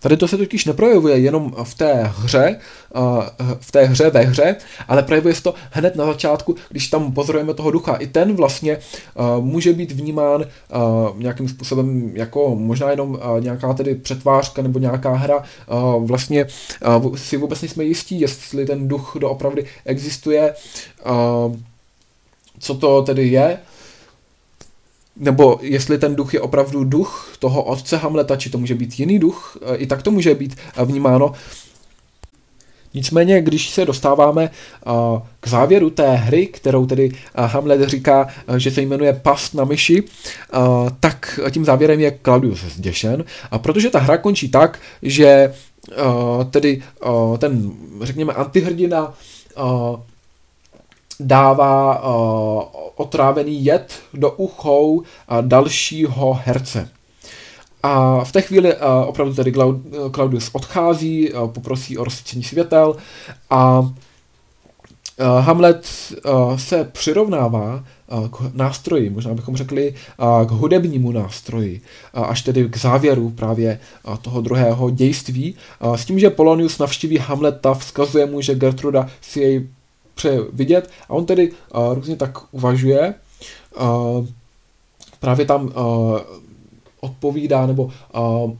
Tady 0.00 0.16
to 0.16 0.28
se 0.28 0.36
totiž 0.36 0.64
neprojevuje 0.64 1.18
jenom 1.18 1.54
v 1.64 1.74
té 1.74 2.12
hře, 2.16 2.60
v 3.60 3.72
té 3.72 3.84
hře 3.84 4.10
ve 4.10 4.20
hře, 4.20 4.56
ale 4.88 5.02
projevuje 5.02 5.34
se 5.34 5.42
to 5.42 5.54
hned 5.70 5.96
na 5.96 6.06
začátku, 6.06 6.56
když 6.68 6.88
tam 6.88 7.12
pozorujeme 7.12 7.54
toho 7.54 7.70
ducha. 7.70 7.94
I 7.94 8.06
ten 8.06 8.36
vlastně 8.36 8.78
může 9.40 9.72
být 9.72 9.92
vnímán 9.92 10.44
nějakým 11.16 11.48
způsobem 11.48 12.10
jako 12.14 12.54
možná 12.54 12.90
jenom 12.90 13.18
nějaká 13.40 13.72
tedy 13.74 13.94
přetvářka 13.94 14.62
nebo 14.62 14.78
nějaká 14.78 15.14
hra. 15.14 15.42
Vlastně 15.98 16.46
si 17.14 17.36
vůbec 17.36 17.62
nejsme 17.62 17.84
jistí, 17.84 18.20
jestli 18.20 18.66
ten 18.66 18.88
duch 18.88 19.16
doopravdy 19.20 19.66
existuje, 19.84 20.54
co 22.58 22.74
to 22.74 23.02
tedy 23.02 23.28
je, 23.28 23.58
nebo 25.16 25.58
jestli 25.62 25.98
ten 25.98 26.16
duch 26.16 26.34
je 26.34 26.40
opravdu 26.40 26.84
duch 26.84 27.36
toho 27.38 27.62
otce 27.62 27.96
Hamleta, 27.96 28.36
či 28.36 28.50
to 28.50 28.58
může 28.58 28.74
být 28.74 29.00
jiný 29.00 29.18
duch, 29.18 29.58
e, 29.62 29.76
i 29.76 29.86
tak 29.86 30.02
to 30.02 30.10
může 30.10 30.34
být 30.34 30.56
e, 30.76 30.84
vnímáno. 30.84 31.32
Nicméně, 32.94 33.42
když 33.42 33.70
se 33.70 33.84
dostáváme 33.84 34.44
e, 34.44 34.50
k 35.40 35.48
závěru 35.48 35.90
té 35.90 36.12
hry, 36.12 36.46
kterou 36.46 36.86
tedy 36.86 37.12
Hamlet 37.34 37.88
říká, 37.88 38.28
že 38.56 38.70
se 38.70 38.82
jmenuje 38.82 39.12
Past 39.12 39.54
na 39.54 39.64
myši, 39.64 40.02
tak 41.00 41.40
tím 41.50 41.64
závěrem 41.64 42.00
je 42.00 42.18
Claudius 42.22 42.60
zděšen, 42.60 43.24
protože 43.58 43.90
ta 43.90 43.98
hra 43.98 44.18
končí 44.18 44.48
tak, 44.48 44.78
že 45.02 45.52
tedy 46.50 46.82
ten, 47.38 47.72
řekněme, 48.02 48.32
antihrdina 48.32 49.14
dává 51.20 52.02
uh, 52.02 52.62
otrávený 52.96 53.64
jed 53.64 54.00
do 54.14 54.30
uchou 54.30 54.96
uh, 54.96 55.04
dalšího 55.40 56.38
herce. 56.44 56.88
A 57.82 58.24
v 58.24 58.32
té 58.32 58.42
chvíli 58.42 58.74
uh, 58.74 58.80
opravdu 59.06 59.34
tedy 59.34 59.52
Claudius 60.14 60.50
odchází, 60.52 61.32
uh, 61.32 61.50
poprosí 61.50 61.98
o 61.98 62.04
rozsvícení 62.04 62.42
světel 62.42 62.96
a 63.50 63.80
uh, 63.80 63.90
Hamlet 65.40 65.86
uh, 66.24 66.56
se 66.56 66.84
přirovnává 66.84 67.84
uh, 68.06 68.28
k 68.28 68.54
nástroji, 68.54 69.10
možná 69.10 69.34
bychom 69.34 69.56
řekli 69.56 69.94
uh, 70.18 70.46
k 70.46 70.50
hudebnímu 70.50 71.12
nástroji, 71.12 71.80
uh, 72.16 72.24
až 72.24 72.42
tedy 72.42 72.68
k 72.68 72.76
závěru 72.76 73.30
právě 73.30 73.80
uh, 74.08 74.16
toho 74.16 74.40
druhého 74.40 74.90
dějství, 74.90 75.54
uh, 75.80 75.96
s 75.96 76.04
tím, 76.04 76.18
že 76.18 76.30
Polonius 76.30 76.78
navštíví 76.78 77.18
Hamleta, 77.18 77.74
vzkazuje 77.74 78.26
mu, 78.26 78.40
že 78.40 78.54
Gertruda 78.54 79.08
si 79.20 79.40
jej 79.40 79.68
přeje 80.16 80.40
vidět 80.52 80.90
a 81.08 81.10
on 81.10 81.26
tedy 81.26 81.50
uh, 81.50 81.94
různě 81.94 82.16
tak 82.16 82.54
uvažuje, 82.54 83.14
uh, 83.80 84.26
právě 85.20 85.46
tam 85.46 85.64
uh, 85.64 85.72
odpovídá 87.00 87.66
nebo 87.66 87.84
uh, 87.84 88.50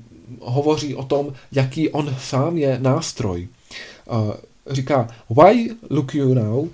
hovoří 0.41 0.95
o 0.95 1.03
tom, 1.03 1.33
jaký 1.53 1.89
on 1.89 2.15
sám 2.21 2.59
je 2.59 2.79
nástroj. 2.79 3.49
Uh, 4.11 4.35
říká, 4.67 5.09
why 5.31 5.71
look 5.91 6.15
you 6.15 6.35
now, 6.35 6.69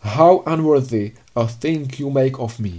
how 0.00 0.42
unworthy 0.52 1.12
a 1.36 1.46
thing 1.46 2.00
you 2.00 2.10
make 2.10 2.36
of 2.38 2.58
me. 2.58 2.72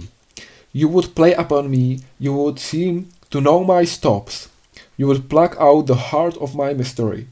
You 0.74 0.88
would 0.88 1.08
play 1.08 1.36
upon 1.36 1.68
me, 1.68 1.96
you 2.20 2.34
would 2.34 2.58
seem 2.58 3.06
to 3.28 3.40
know 3.40 3.64
my 3.64 3.86
stops. 3.86 4.48
You 4.98 5.06
would 5.06 5.28
pluck 5.28 5.56
out 5.58 5.86
the 5.86 5.94
heart 5.94 6.36
of 6.36 6.54
my 6.54 6.74
mystery. 6.74 7.26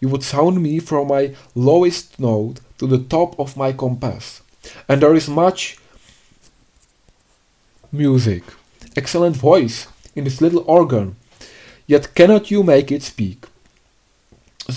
You 0.00 0.08
would 0.08 0.22
sound 0.22 0.60
me 0.60 0.80
from 0.80 1.08
my 1.08 1.34
lowest 1.54 2.18
note 2.18 2.60
to 2.80 2.86
the 2.86 2.98
top 2.98 3.38
of 3.38 3.58
my 3.58 3.72
compass. 3.74 4.40
And 4.88 5.02
there 5.02 5.14
is 5.14 5.28
much 5.28 5.78
music, 7.92 8.42
excellent 8.96 9.36
voice 9.36 9.86
in 10.16 10.24
this 10.24 10.40
little 10.40 10.64
organ, 10.66 11.16
yet 11.86 12.14
cannot 12.14 12.50
you 12.50 12.62
make 12.62 12.90
it 12.90 13.02
speak? 13.02 13.44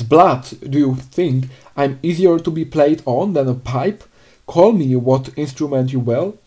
Blood, 0.10 0.50
do 0.70 0.78
you 0.78 0.96
think 0.96 1.46
I'm 1.78 2.00
easier 2.04 2.40
to 2.40 2.52
be 2.52 2.66
played 2.66 3.02
on 3.06 3.34
than 3.34 3.48
a 3.48 3.54
pipe? 3.54 4.04
Call 4.48 4.74
me 4.74 4.96
what 4.98 5.38
instrument 5.38 5.94
you 5.94 6.02
will. 6.02 6.38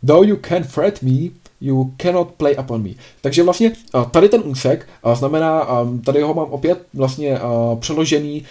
Though 0.00 0.22
you 0.22 0.36
can 0.36 0.62
fret 0.62 1.02
me, 1.02 1.32
You 1.60 1.94
cannot 1.96 2.30
play 2.30 2.56
upon 2.60 2.82
me. 2.82 2.90
Takže 3.20 3.42
vlastně 3.42 3.72
tady 4.10 4.28
ten 4.28 4.42
úsek 4.44 4.88
znamená, 5.14 5.68
tady 6.04 6.22
ho 6.22 6.34
mám 6.34 6.50
opět 6.50 6.86
vlastně 6.94 7.38
přeložený 7.80 8.44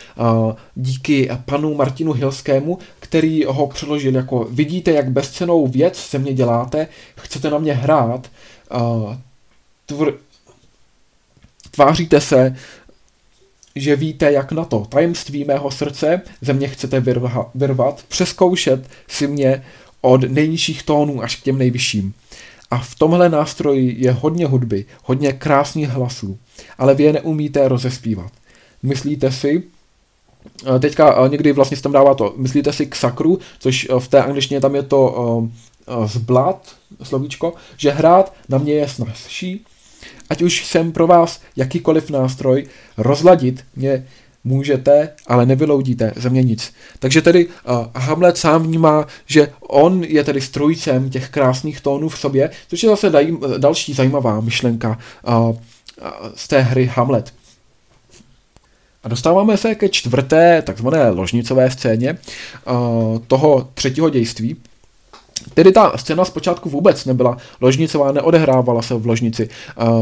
díky 0.76 1.30
panu 1.46 1.76
Martinu 1.76 2.14
Hilskému, 2.14 2.78
který 3.00 3.46
ho 3.46 3.68
přeložil 3.68 4.16
jako 4.16 4.48
vidíte, 4.50 4.92
jak 4.92 5.12
bezcenou 5.12 5.68
věc 5.68 5.98
se 5.98 6.20
mě 6.20 6.34
děláte, 6.34 6.88
chcete 7.16 7.50
na 7.50 7.58
mě 7.58 7.74
hrát, 7.74 8.32
tvr, 9.86 10.14
tváříte 11.72 12.22
se, 12.22 12.56
že 13.76 13.96
víte, 13.96 14.32
jak 14.32 14.52
na 14.52 14.66
to. 14.66 14.86
Tajemství 14.90 15.44
mého 15.44 15.72
srdce 15.72 16.22
ze 16.42 16.54
mě 16.54 16.68
chcete 16.68 17.00
vyrva, 17.00 17.52
vyrvat, 17.56 18.04
přeskoušet 18.08 18.90
si 19.08 19.28
mě 19.28 19.64
od 20.02 20.24
nejnižších 20.24 20.84
tónů 20.84 21.24
až 21.24 21.36
k 21.36 21.44
těm 21.44 21.58
nejvyšším. 21.58 22.14
A 22.72 22.78
v 22.78 22.96
tomhle 22.96 23.30
nástroji 23.30 23.96
je 23.98 24.12
hodně 24.12 24.48
hudby, 24.48 24.86
hodně 25.04 25.34
krásných 25.34 25.90
hlasů, 25.90 26.38
ale 26.78 26.96
vy 26.96 27.04
je 27.04 27.14
neumíte 27.14 27.68
rozespívat. 27.68 28.32
Myslíte 28.84 29.32
si, 29.32 29.64
teďka 30.80 31.28
někdy 31.28 31.52
vlastně 31.52 31.78
tam 31.78 31.92
dává 31.92 32.14
to, 32.14 32.34
myslíte 32.38 32.74
si 32.74 32.86
k 32.86 32.96
sakru, 32.96 33.40
což 33.60 33.88
v 34.00 34.08
té 34.08 34.24
angličtině 34.24 34.62
tam 34.62 34.76
je 34.76 34.84
to 34.84 35.48
zblat, 36.06 36.76
slovíčko, 37.04 37.54
že 37.78 37.92
hrát 37.92 38.34
na 38.50 38.58
mě 38.58 38.74
je 38.74 38.88
snazší, 38.88 39.66
ať 40.30 40.42
už 40.42 40.66
jsem 40.66 40.92
pro 40.92 41.08
vás 41.08 41.42
jakýkoliv 41.56 42.10
nástroj, 42.10 42.68
rozladit 42.98 43.66
mě 43.76 44.08
můžete, 44.44 45.10
ale 45.28 45.46
nevyloudíte 45.46 46.14
ze 46.16 46.30
mě 46.30 46.44
nic. 46.44 46.74
Takže 47.00 47.22
tedy 47.22 47.46
uh, 47.46 47.52
Hamlet 47.96 48.38
sám 48.38 48.64
vnímá, 48.64 49.08
že 49.26 49.52
on 49.62 50.04
je 50.04 50.24
tedy 50.24 50.42
strojcem 50.42 51.10
těch 51.10 51.30
krásných 51.30 51.82
tónů 51.82 52.10
v 52.10 52.20
sobě, 52.20 52.50
což 52.68 52.84
je 52.84 52.90
zase 52.90 53.10
daj, 53.10 53.38
další 53.58 53.94
zajímavá 53.94 54.40
myšlenka 54.40 55.00
uh, 55.28 55.56
z 56.36 56.48
té 56.48 56.60
hry 56.60 56.86
Hamlet. 56.86 57.34
A 59.04 59.08
dostáváme 59.08 59.58
se 59.58 59.76
ke 59.76 59.90
čtvrté 59.90 60.62
takzvané 60.62 61.10
ložnicové 61.10 61.72
scéně 61.72 62.18
uh, 62.68 63.20
toho 63.28 63.70
třetího 63.74 64.10
dějství, 64.10 64.56
Tedy 65.54 65.72
ta 65.72 65.98
scéna 65.98 66.26
zpočátku 66.26 66.70
vůbec 66.70 67.06
nebyla 67.06 67.38
ložnicová, 67.62 68.12
neodehrávala 68.12 68.82
se 68.82 68.96
v 68.96 69.06
ložnici. 69.06 69.50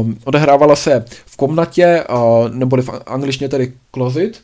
Um, 0.00 0.18
odehrávala 0.24 0.76
se 0.76 1.04
v 1.26 1.36
komnatě, 1.36 2.04
uh, 2.10 2.48
neboli 2.50 2.82
v 2.82 2.90
angličtině 3.06 3.48
tedy 3.48 3.72
closet, 3.94 4.40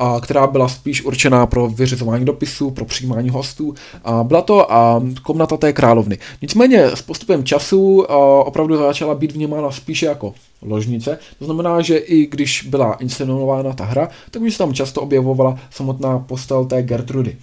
uh, 0.00 0.20
která 0.20 0.46
byla 0.46 0.68
spíš 0.68 1.04
určená 1.04 1.46
pro 1.46 1.68
vyřizování 1.68 2.24
dopisů, 2.24 2.70
pro 2.70 2.84
přijímání 2.84 3.30
hostů. 3.30 3.68
Uh, 3.68 4.22
byla 4.22 4.42
to 4.42 4.54
uh, 4.66 5.08
komnata 5.22 5.56
té 5.56 5.72
královny. 5.72 6.18
Nicméně 6.42 6.84
s 6.84 7.02
postupem 7.02 7.44
času 7.44 7.94
uh, 7.96 8.04
opravdu 8.44 8.76
začala 8.76 9.14
být 9.14 9.32
vnímána 9.32 9.70
spíše 9.70 10.06
jako 10.06 10.34
ložnice. 10.62 11.18
To 11.38 11.44
znamená, 11.44 11.80
že 11.80 11.96
i 11.96 12.26
když 12.26 12.66
byla 12.70 12.94
inscenována 12.94 13.72
ta 13.72 13.84
hra, 13.84 14.08
tak 14.30 14.42
už 14.42 14.52
se 14.52 14.58
tam 14.58 14.74
často 14.74 15.00
objevovala 15.00 15.58
samotná 15.70 16.18
postel 16.18 16.64
té 16.64 16.82
Gertrudy. 16.82 17.36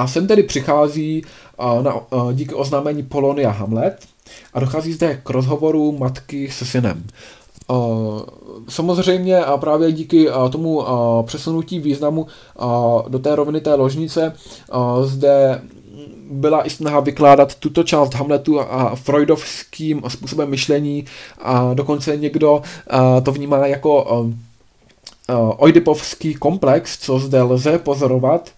A 0.00 0.06
sem 0.06 0.26
tedy 0.26 0.42
přichází 0.42 1.24
na, 1.82 2.00
díky 2.32 2.54
oznámení 2.54 3.02
Polonia 3.02 3.50
Hamlet 3.50 4.06
a 4.54 4.60
dochází 4.60 4.92
zde 4.92 5.20
k 5.24 5.30
rozhovoru 5.30 5.92
matky 5.98 6.50
se 6.50 6.64
synem. 6.64 7.04
Samozřejmě 8.68 9.44
a 9.44 9.56
právě 9.56 9.92
díky 9.92 10.28
tomu 10.50 10.84
přesunutí 11.22 11.80
významu 11.80 12.26
do 13.08 13.18
té 13.18 13.36
roviny 13.36 13.60
té 13.60 13.74
ložnice 13.74 14.36
zde 15.02 15.62
byla 16.30 16.66
i 16.66 16.70
snaha 16.70 17.00
vykládat 17.00 17.54
tuto 17.54 17.82
část 17.82 18.14
Hamletu 18.14 18.60
a 18.60 18.96
freudovským 18.96 20.02
způsobem 20.08 20.50
myšlení 20.50 21.04
a 21.38 21.74
dokonce 21.74 22.16
někdo 22.16 22.62
to 23.22 23.32
vnímá 23.32 23.66
jako 23.66 24.26
oidipovský 25.56 26.34
komplex, 26.34 26.98
co 26.98 27.18
zde 27.18 27.42
lze 27.42 27.78
pozorovat 27.78 28.50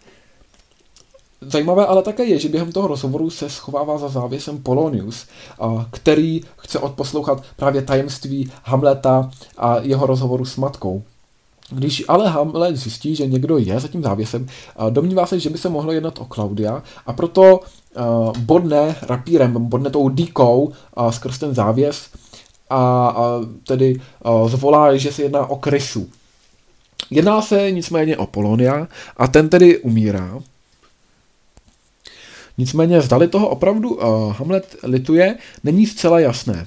Zajímavé 1.46 1.86
ale 1.86 2.02
také 2.02 2.24
je, 2.24 2.38
že 2.38 2.48
během 2.48 2.72
toho 2.72 2.88
rozhovoru 2.88 3.30
se 3.30 3.50
schovává 3.50 3.98
za 3.98 4.08
závěsem 4.08 4.58
Polonius, 4.58 5.26
který 5.90 6.40
chce 6.56 6.78
odposlouchat 6.78 7.42
právě 7.56 7.82
tajemství 7.82 8.50
Hamleta 8.64 9.30
a 9.58 9.78
jeho 9.78 10.06
rozhovoru 10.06 10.44
s 10.44 10.56
matkou. 10.56 11.02
Když 11.70 12.04
ale 12.08 12.28
Hamlet 12.28 12.76
zjistí, 12.76 13.16
že 13.16 13.26
někdo 13.26 13.58
je 13.58 13.80
za 13.80 13.88
tím 13.88 14.02
závěsem, 14.02 14.46
domnívá 14.90 15.26
se, 15.26 15.40
že 15.40 15.50
by 15.50 15.58
se 15.58 15.68
mohlo 15.68 15.92
jednat 15.92 16.18
o 16.18 16.24
Klaudia 16.24 16.82
a 17.06 17.12
proto 17.12 17.60
bodne 18.38 18.96
rapírem, 19.02 19.52
bodne 19.52 19.90
tou 19.90 20.08
dýkou 20.08 20.72
skrz 21.10 21.38
ten 21.38 21.54
závěs 21.54 22.08
a 22.70 23.14
tedy 23.66 24.00
zvolá, 24.46 24.96
že 24.96 25.12
se 25.12 25.22
jedná 25.22 25.46
o 25.46 25.56
Krysu. 25.56 26.08
Jedná 27.10 27.42
se 27.42 27.70
nicméně 27.70 28.16
o 28.16 28.26
Polonia 28.26 28.88
a 29.16 29.26
ten 29.28 29.48
tedy 29.48 29.78
umírá 29.78 30.38
Nicméně 32.58 33.00
zdali 33.00 33.28
toho 33.28 33.48
opravdu 33.48 33.94
uh, 33.94 34.32
Hamlet 34.32 34.76
lituje, 34.82 35.36
není 35.64 35.86
zcela 35.86 36.20
jasné. 36.20 36.66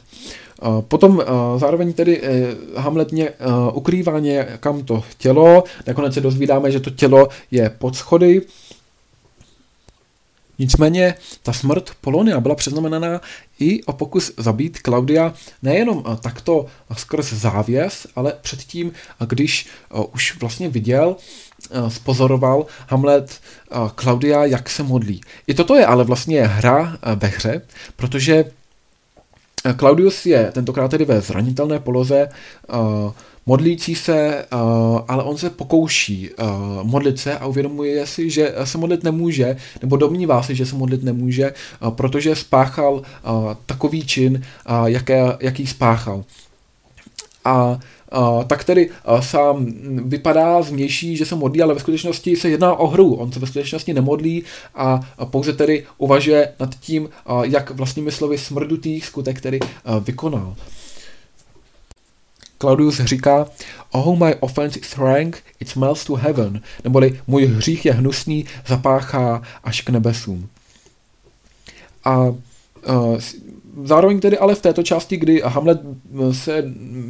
Uh, 0.62 0.82
potom 0.82 1.18
uh, 1.18 1.24
zároveň 1.58 1.94
tedy 1.94 2.22
uh, 2.22 2.28
Hamlet 2.82 3.12
ně, 3.12 3.30
uh, 3.30 3.78
ukrývá 3.78 4.20
někam 4.20 4.84
to 4.84 5.04
tělo, 5.18 5.64
nakonec 5.88 6.14
se 6.14 6.22
dozvídáme, 6.22 6.72
že 6.72 6.80
to 6.80 6.90
tělo 6.90 7.28
je 7.52 7.70
pod 7.70 7.96
schody, 7.96 8.42
Nicméně 10.60 11.16
ta 11.44 11.54
smrt 11.54 11.92
Polonia 12.02 12.40
byla 12.40 12.56
přeznamenaná 12.56 13.22
i 13.60 13.84
o 13.84 13.94
pokus 13.94 14.32
zabít 14.38 14.80
Klaudia 14.80 15.34
nejenom 15.62 16.04
takto 16.22 16.66
skrz 16.98 17.34
závěs, 17.34 18.08
ale 18.16 18.34
předtím, 18.42 18.92
když 19.28 19.68
už 20.14 20.38
vlastně 20.40 20.70
viděl, 20.70 21.16
spozoroval 21.88 22.66
Hamlet 22.88 23.42
Klaudia, 23.96 24.46
jak 24.46 24.70
se 24.70 24.84
modlí. 24.84 25.22
I 25.48 25.54
toto 25.54 25.76
je 25.76 25.86
ale 25.86 26.04
vlastně 26.04 26.44
hra 26.48 26.98
ve 27.16 27.28
hře, 27.28 27.62
protože 27.96 28.46
Claudius 29.80 30.26
je 30.26 30.52
tentokrát 30.52 30.92
tedy 30.92 31.06
ve 31.06 31.22
zranitelné 31.22 31.80
poloze, 31.80 32.30
modlící 33.46 33.96
se, 33.96 34.46
ale 35.08 35.24
on 35.24 35.38
se 35.38 35.50
pokouší 35.50 36.30
modlit 36.84 37.20
se 37.20 37.38
a 37.38 37.46
uvědomuje 37.46 38.08
si, 38.08 38.30
že 38.30 38.54
se 38.64 38.78
modlit 38.78 39.04
nemůže, 39.04 39.58
nebo 39.82 39.98
domnívá 39.98 40.44
se, 40.44 40.56
že 40.56 40.66
se 40.66 40.76
modlit 40.76 41.04
nemůže, 41.04 41.54
protože 41.90 42.36
spáchal 42.36 43.02
takový 43.66 44.06
čin, 44.06 44.42
jaké, 44.86 45.24
jaký 45.40 45.68
spáchal. 45.68 46.24
A 47.46 47.80
Tak 48.48 48.64
tedy 48.64 48.90
sám 49.20 49.66
vypadá 50.06 50.62
zvnější, 50.62 51.18
že 51.18 51.26
se 51.26 51.36
modlí, 51.36 51.62
ale 51.62 51.74
ve 51.74 51.80
skutečnosti 51.80 52.36
se 52.36 52.50
jedná 52.50 52.76
o 52.76 52.88
hru. 52.88 53.14
On 53.14 53.32
se 53.32 53.40
ve 53.40 53.48
skutečnosti 53.48 53.94
nemodlí 53.94 54.44
a, 54.76 55.00
pouze 55.26 55.54
tedy 55.54 55.86
uvažuje 55.98 56.54
nad 56.60 56.76
tím, 56.80 57.10
jak 57.44 57.72
vlastními 57.72 58.12
slovy 58.12 58.38
smrdutých 58.38 59.06
skutek 59.06 59.42
tedy 59.42 59.60
vykonal. 60.00 60.56
Claudius 62.60 63.00
říká, 63.00 63.48
Oh 63.92 64.18
my 64.18 64.36
offense 64.40 64.80
is 64.80 64.98
rank, 64.98 65.44
it 65.60 65.70
smells 65.70 66.06
to 66.06 66.16
heaven, 66.16 66.62
neboli 66.84 67.20
můj 67.28 67.46
hřích 67.46 67.86
je 67.86 67.94
hnusný, 67.94 68.46
zapáchá 68.68 69.42
až 69.64 69.82
k 69.82 69.90
nebesům. 69.90 70.50
A 72.04 72.20
uh, 72.20 72.36
zároveň 73.84 74.20
tedy 74.20 74.38
ale 74.38 74.56
v 74.56 74.62
této 74.62 74.84
části, 74.84 75.18
kdy 75.18 75.42
Hamlet 75.46 75.80
se 76.32 76.64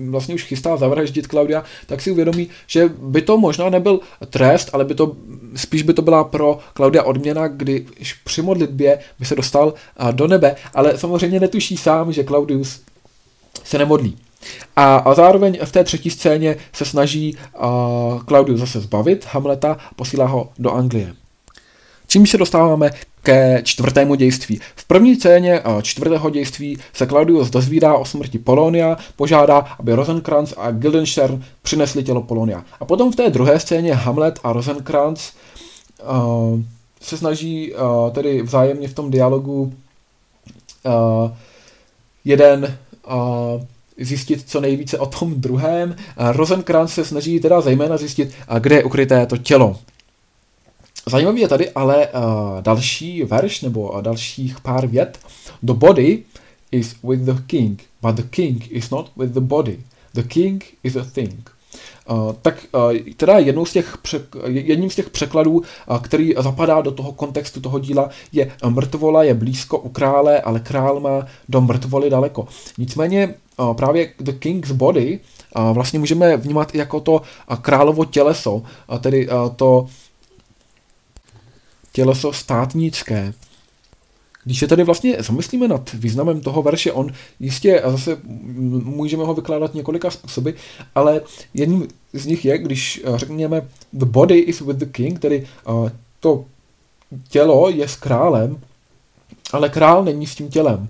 vlastně 0.09 0.35
už 0.35 0.43
chystá 0.43 0.77
zavraždit 0.77 1.27
Klaudia, 1.27 1.63
tak 1.87 2.01
si 2.01 2.11
uvědomí, 2.11 2.49
že 2.67 2.89
by 2.97 3.21
to 3.21 3.37
možná 3.37 3.69
nebyl 3.69 3.99
trest, 4.29 4.69
ale 4.73 4.85
by 4.85 4.95
to, 4.95 5.15
spíš 5.55 5.83
by 5.83 5.93
to 5.93 6.01
byla 6.01 6.23
pro 6.23 6.59
Klaudia 6.73 7.03
odměna, 7.03 7.47
kdy 7.47 7.85
při 8.23 8.41
modlitbě 8.41 8.99
by 9.19 9.25
se 9.25 9.35
dostal 9.35 9.73
do 10.11 10.27
nebe, 10.27 10.55
ale 10.73 10.97
samozřejmě 10.97 11.39
netuší 11.39 11.77
sám, 11.77 12.11
že 12.11 12.23
Claudius 12.23 12.81
se 13.63 13.77
nemodlí. 13.77 14.17
A, 14.75 14.95
a 14.95 15.13
zároveň 15.13 15.59
v 15.65 15.71
té 15.71 15.83
třetí 15.83 16.09
scéně 16.09 16.55
se 16.73 16.85
snaží 16.85 17.37
uh, 17.37 18.23
Claudius 18.23 18.59
zase 18.59 18.79
zbavit 18.79 19.27
Hamleta, 19.31 19.77
posílá 19.95 20.25
ho 20.25 20.49
do 20.59 20.71
Anglie. 20.71 21.13
Čím 22.07 22.27
se 22.27 22.37
dostáváme 22.37 22.89
ke 23.25 23.61
čtvrtému 23.63 24.15
dějství. 24.15 24.59
V 24.75 24.85
první 24.85 25.15
scéně 25.15 25.61
čtvrtého 25.81 26.29
dějství 26.29 26.77
se 26.93 27.07
Claudius 27.07 27.49
dozvídá 27.49 27.93
o 27.93 28.05
smrti 28.05 28.39
Polonia, 28.39 28.97
požádá, 29.15 29.57
aby 29.79 29.93
Rosencrantz 29.93 30.53
a 30.57 30.71
Guildenstern 30.71 31.43
přinesli 31.61 32.03
tělo 32.03 32.21
Polonia. 32.21 32.63
A 32.79 32.85
potom 32.85 33.11
v 33.11 33.15
té 33.15 33.29
druhé 33.29 33.59
scéně 33.59 33.93
Hamlet 33.93 34.39
a 34.43 34.53
Rosencrantz 34.53 35.31
uh, 36.03 36.59
se 37.01 37.17
snaží 37.17 37.73
uh, 37.73 38.11
tedy 38.11 38.41
vzájemně 38.41 38.87
v 38.87 38.93
tom 38.93 39.11
dialogu 39.11 39.73
uh, 40.83 41.31
jeden 42.25 42.77
uh, 43.07 43.61
zjistit 43.99 44.49
co 44.49 44.61
nejvíce 44.61 44.97
o 44.97 45.05
tom 45.05 45.33
druhém. 45.35 45.89
Uh, 45.89 46.31
Rosencrantz 46.31 46.93
se 46.93 47.05
snaží 47.05 47.39
teda 47.39 47.61
zejména 47.61 47.97
zjistit, 47.97 48.33
kde 48.59 48.75
je 48.75 48.83
ukryté 48.83 49.25
to 49.25 49.37
tělo. 49.37 49.77
Zajímavý 51.07 51.41
je 51.41 51.47
tady 51.47 51.71
ale 51.71 52.07
uh, 52.07 52.21
další 52.61 53.23
verš 53.23 53.61
nebo 53.61 53.91
uh, 53.91 54.01
dalších 54.01 54.61
pár 54.61 54.87
vět. 54.87 55.19
The 55.63 55.73
body 55.73 56.23
is 56.71 56.95
with 57.03 57.21
the 57.21 57.35
king, 57.47 57.83
but 58.01 58.15
the 58.15 58.23
king 58.29 58.71
is 58.71 58.89
not 58.89 59.11
with 59.17 59.31
the 59.31 59.39
body. 59.39 59.79
The 60.13 60.23
king 60.23 60.63
is 60.83 60.95
a 60.95 61.03
thing. 61.03 61.49
Uh, 62.09 62.33
tak 62.41 62.65
uh, 62.75 62.97
teda 63.17 63.39
jednou 63.39 63.65
z 63.65 63.71
těch 63.71 63.97
jedním 64.45 64.89
z 64.89 64.95
těch 64.95 65.09
překladů, 65.09 65.51
uh, 65.51 65.63
který 66.01 66.33
zapadá 66.37 66.81
do 66.81 66.91
toho 66.91 67.11
kontextu 67.11 67.61
toho 67.61 67.79
díla, 67.79 68.09
je 68.31 68.51
mrtvola 68.69 69.23
je 69.23 69.33
blízko 69.33 69.77
u 69.77 69.89
krále, 69.89 70.41
ale 70.41 70.59
král 70.59 70.99
má 70.99 71.27
do 71.49 71.61
mrtvoly 71.61 72.09
daleko. 72.09 72.47
Nicméně 72.77 73.35
právě 73.77 74.13
The 74.19 74.31
King's 74.31 74.71
Body 74.71 75.19
vlastně 75.73 75.99
můžeme 75.99 76.37
vnímat 76.37 76.75
jako 76.75 76.99
to 76.99 77.21
královo 77.61 78.05
těleso, 78.05 78.63
tedy 78.99 79.27
to 79.55 79.87
těleso 81.95 82.33
státnické. 82.33 83.33
Když 84.43 84.59
se 84.59 84.67
tady 84.67 84.83
vlastně 84.83 85.17
zamyslíme 85.19 85.67
nad 85.67 85.93
významem 85.93 86.41
toho 86.41 86.61
verše, 86.61 86.91
on 86.91 87.13
jistě, 87.39 87.81
a 87.81 87.91
zase 87.91 88.17
můžeme 88.83 89.23
ho 89.23 89.33
vykládat 89.33 89.73
několika 89.73 90.11
způsoby, 90.11 90.49
ale 90.95 91.21
jedním 91.53 91.87
z 92.13 92.25
nich 92.25 92.45
je, 92.45 92.57
když 92.57 93.03
řekněme 93.15 93.67
the 93.93 94.05
body 94.05 94.39
is 94.39 94.61
with 94.61 94.77
the 94.77 94.85
king, 94.85 95.19
tedy 95.19 95.47
to 96.19 96.45
tělo 97.29 97.69
je 97.69 97.87
s 97.87 97.95
králem, 97.95 98.59
ale 99.53 99.69
král 99.69 100.03
není 100.03 100.27
s 100.27 100.35
tím 100.35 100.49
tělem. 100.49 100.87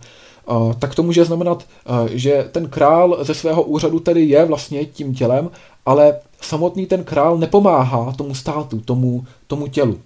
Tak 0.80 0.96
to 0.96 1.04
může 1.04 1.26
znamenat, 1.26 1.66
že 2.12 2.50
ten 2.52 2.70
král 2.70 3.18
ze 3.22 3.34
svého 3.34 3.64
úřadu 3.64 4.00
tedy 4.00 4.22
je 4.22 4.46
vlastně 4.46 4.86
tím 4.86 5.16
tělem, 5.16 5.50
ale 5.86 6.20
samotný 6.42 6.86
ten 6.86 7.04
král 7.04 7.38
nepomáhá 7.38 8.12
tomu 8.12 8.36
státu, 8.36 8.82
tomu, 8.82 9.26
tomu 9.48 9.68
tělu. 9.68 10.00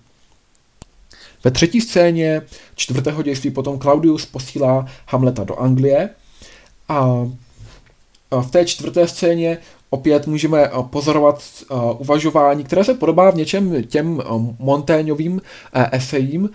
Ve 1.43 1.51
třetí 1.51 1.81
scéně 1.81 2.41
čtvrtého 2.75 3.23
dějství 3.23 3.51
potom 3.51 3.79
Claudius 3.79 4.25
posílá 4.25 4.85
Hamleta 5.07 5.43
do 5.43 5.55
Anglie 5.55 6.09
a 6.89 7.27
v 8.41 8.51
té 8.51 8.65
čtvrté 8.65 9.07
scéně 9.07 9.57
opět 9.89 10.27
můžeme 10.27 10.71
pozorovat 10.89 11.43
uvažování, 11.97 12.63
které 12.63 12.83
se 12.83 12.93
podobá 12.93 13.31
v 13.31 13.35
něčem 13.35 13.83
těm 13.83 14.21
Montaignovým 14.59 15.41
e, 15.73 15.89
esejím, 15.97 16.49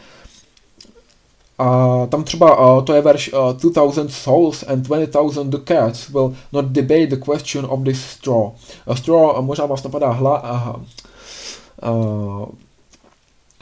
a 1.59 2.07
tam 2.07 2.25
třeba 2.25 2.81
to 2.83 2.95
je 2.95 3.01
verš 3.01 3.33
uh, 3.33 3.53
2000 3.53 4.13
souls 4.13 4.65
and 4.69 4.83
20,000 4.83 5.51
ducats 5.51 6.09
will 6.09 6.35
not 6.53 6.65
debate 6.65 7.07
the 7.07 7.17
question 7.17 7.67
of 7.69 7.85
this 7.85 8.05
straw. 8.05 8.53
Uh, 8.87 8.95
straw 8.95 9.43
možná 9.45 9.67
vás 9.67 9.83
napadá 9.83 10.11
hla, 10.11 10.43
uh, 11.83 12.47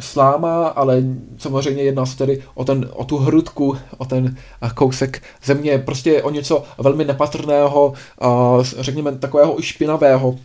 sláma, 0.03 0.67
ale 0.67 1.03
samozřejmě 1.39 1.83
jedná 1.83 2.07
se 2.07 2.17
tedy 2.17 2.43
o, 2.55 2.65
ten, 2.65 2.89
o 2.93 3.05
tu 3.05 3.17
hrudku, 3.17 3.77
o 3.99 4.05
ten 4.05 4.37
kousek 4.75 5.23
země, 5.45 5.79
prostě 5.79 6.23
o 6.23 6.31
něco 6.31 6.65
velmi 6.79 7.05
nepatrného, 7.05 7.93
řekněme 8.63 9.13
takového 9.13 9.61
i 9.61 9.63
špinavého. 9.63 10.39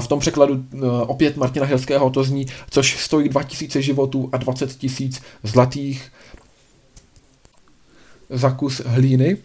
V 0.00 0.06
tom 0.06 0.18
překladu 0.18 0.64
opět 1.06 1.36
Martina 1.36 1.66
Hilského 1.66 2.10
to 2.10 2.24
zní, 2.24 2.46
což 2.70 3.04
stojí 3.04 3.28
2000 3.28 3.82
životů 3.82 4.28
a 4.32 4.36
20 4.36 4.76
tisíc 4.76 5.22
zlatých 5.42 6.12
za 8.30 8.50
kus 8.50 8.80
hlíny. 8.86 9.36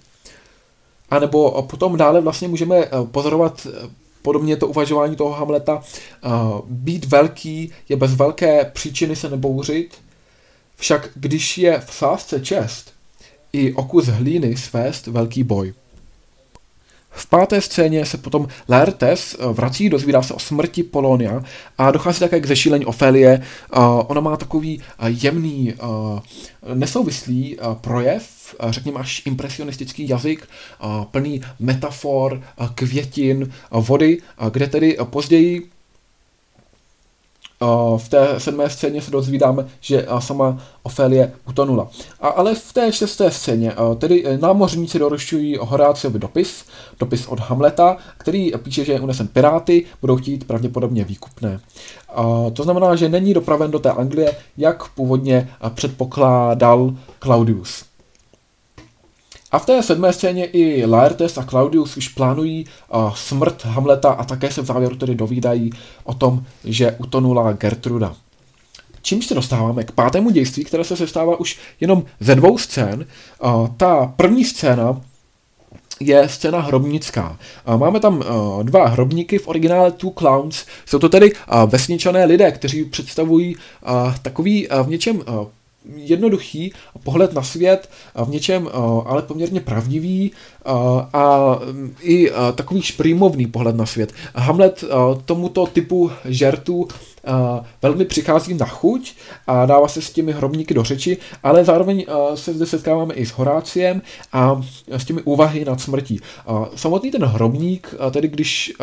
A 1.09 1.19
nebo 1.19 1.61
potom 1.61 1.97
dále 1.97 2.21
vlastně 2.21 2.47
můžeme 2.47 2.89
pozorovat 3.11 3.67
podobně 4.25 4.57
to 4.57 4.67
uvažování 4.67 5.15
toho 5.15 5.31
Hamleta, 5.31 5.75
uh, 5.75 6.31
být 6.65 7.05
velký 7.05 7.71
je 7.89 7.95
bez 7.95 8.13
velké 8.13 8.65
příčiny 8.65 9.15
se 9.15 9.29
nebouřit, 9.29 9.89
však 10.75 11.09
když 11.15 11.57
je 11.57 11.79
v 11.79 11.93
sásce 11.93 12.39
čest, 12.39 12.93
i 13.53 13.73
okus 13.73 14.05
hlíny 14.05 14.57
svést 14.57 15.07
velký 15.07 15.43
boj. 15.43 15.73
V 17.15 17.25
páté 17.29 17.61
scéně 17.61 18.05
se 18.05 18.17
potom 18.17 18.47
Laertes 18.69 19.35
eh, 19.39 19.53
vrací, 19.53 19.89
dozvídá 19.89 20.21
se 20.21 20.33
o 20.33 20.39
smrti 20.39 20.83
Polonia 20.83 21.43
a 21.77 21.91
dochází 21.91 22.19
také 22.19 22.39
k 22.39 22.45
zešílení 22.45 22.85
Ofélie. 22.85 23.31
Eh, 23.33 23.79
ona 24.07 24.21
má 24.21 24.37
takový 24.37 24.81
eh, 24.99 25.09
jemný, 25.09 25.73
nesouvislý 26.73 27.57
projev, 27.81 28.55
řekněme 28.69 28.99
až 28.99 29.21
impresionistický 29.25 30.09
jazyk, 30.09 30.47
plný 31.11 31.41
metafor, 31.59 32.41
květin, 32.75 33.51
vody, 33.71 34.17
kde 34.51 34.67
tedy 34.67 34.97
později 35.03 35.69
v 37.97 38.09
té 38.09 38.39
sedmé 38.39 38.69
scéně 38.69 39.01
se 39.01 39.11
dozvídáme, 39.11 39.67
že 39.79 40.07
sama 40.19 40.59
Ofélie 40.83 41.33
utonula. 41.47 41.87
A 42.21 42.27
ale 42.27 42.55
v 42.55 42.73
té 42.73 42.91
šesté 42.91 43.31
scéně 43.31 43.73
tedy 43.97 44.25
e, 44.25 44.37
námořníci 44.37 44.99
doručují 44.99 45.57
Horáciovi 45.61 46.19
dopis, 46.19 46.65
dopis 46.99 47.27
od 47.27 47.39
Hamleta, 47.39 47.97
který 48.17 48.51
píše, 48.63 48.85
že 48.85 48.93
je 48.93 48.99
unesen 48.99 49.27
piráty, 49.27 49.85
budou 50.01 50.15
chtít 50.15 50.47
pravděpodobně 50.47 51.03
výkupné. 51.03 51.59
To 52.53 52.63
znamená, 52.63 52.95
že 52.95 53.09
není 53.09 53.33
dopraven 53.33 53.71
do 53.71 53.79
té 53.79 53.91
Anglie, 53.91 54.35
jak 54.57 54.89
původně 54.89 55.49
předpokládal 55.75 56.93
Claudius. 57.19 57.94
A 59.55 59.59
v 59.59 59.65
té 59.65 59.83
sedmé 59.83 60.13
scéně 60.13 60.45
i 60.45 60.85
Laertes 60.85 61.37
a 61.37 61.43
Claudius 61.43 61.97
už 61.97 62.07
plánují 62.07 62.65
smrt 63.13 63.65
Hamleta 63.65 64.09
a 64.09 64.23
také 64.23 64.51
se 64.51 64.61
v 64.61 64.65
závěru 64.65 64.95
tedy 64.95 65.15
dovídají 65.15 65.69
o 66.03 66.13
tom, 66.13 66.43
že 66.63 66.91
utonula 66.91 67.51
Gertruda. 67.51 68.15
Čímž 69.01 69.25
se 69.25 69.35
dostáváme 69.35 69.83
k 69.83 69.91
pátému 69.91 70.29
dějství, 70.29 70.63
které 70.63 70.83
se 70.83 70.97
sestává 70.97 71.39
už 71.39 71.59
jenom 71.79 72.03
ze 72.19 72.35
dvou 72.35 72.57
scén. 72.57 73.05
Ta 73.77 74.13
první 74.15 74.45
scéna 74.45 75.01
je 75.99 76.29
scéna 76.29 76.59
hrobnická. 76.59 77.39
Máme 77.77 77.99
tam 77.99 78.23
dva 78.63 78.87
hrobníky 78.87 79.39
v 79.39 79.47
originále 79.47 79.91
Two 79.91 80.11
Clowns. 80.11 80.65
Jsou 80.85 80.99
to 80.99 81.09
tedy 81.09 81.31
vesničané 81.65 82.25
lidé, 82.25 82.51
kteří 82.51 82.85
představují 82.85 83.55
takový 84.21 84.67
v 84.83 84.87
něčem 84.87 85.21
jednoduchý 85.95 86.73
pohled 87.03 87.33
na 87.33 87.43
svět, 87.43 87.89
v 88.25 88.29
něčem 88.29 88.69
ale 89.05 89.21
poměrně 89.21 89.59
pravdivý 89.59 90.31
a 91.13 91.55
i 92.01 92.31
takový 92.55 92.81
šprýmovný 92.81 93.47
pohled 93.47 93.75
na 93.75 93.85
svět. 93.85 94.13
Hamlet 94.35 94.83
tomuto 95.25 95.65
typu 95.65 96.11
žertů 96.25 96.87
velmi 97.81 98.05
přichází 98.05 98.53
na 98.53 98.65
chuť 98.65 99.13
a 99.47 99.65
dává 99.65 99.87
se 99.87 100.01
s 100.01 100.11
těmi 100.11 100.31
hrobníky 100.31 100.73
do 100.73 100.83
řeči, 100.83 101.17
ale 101.43 101.65
zároveň 101.65 102.05
se 102.35 102.53
zde 102.53 102.65
setkáváme 102.65 103.13
i 103.13 103.25
s 103.25 103.29
Horáciem 103.29 104.01
a 104.33 104.61
s 104.87 105.05
těmi 105.05 105.21
úvahy 105.21 105.65
nad 105.65 105.81
smrtí. 105.81 106.19
Samotný 106.75 107.11
ten 107.11 107.23
hrobník, 107.23 107.95
tedy 108.11 108.27
když 108.27 108.73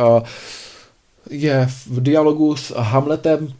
je 1.30 1.68
v 1.86 2.00
dialogu 2.00 2.56
s 2.56 2.74
Hamletem 2.76 3.52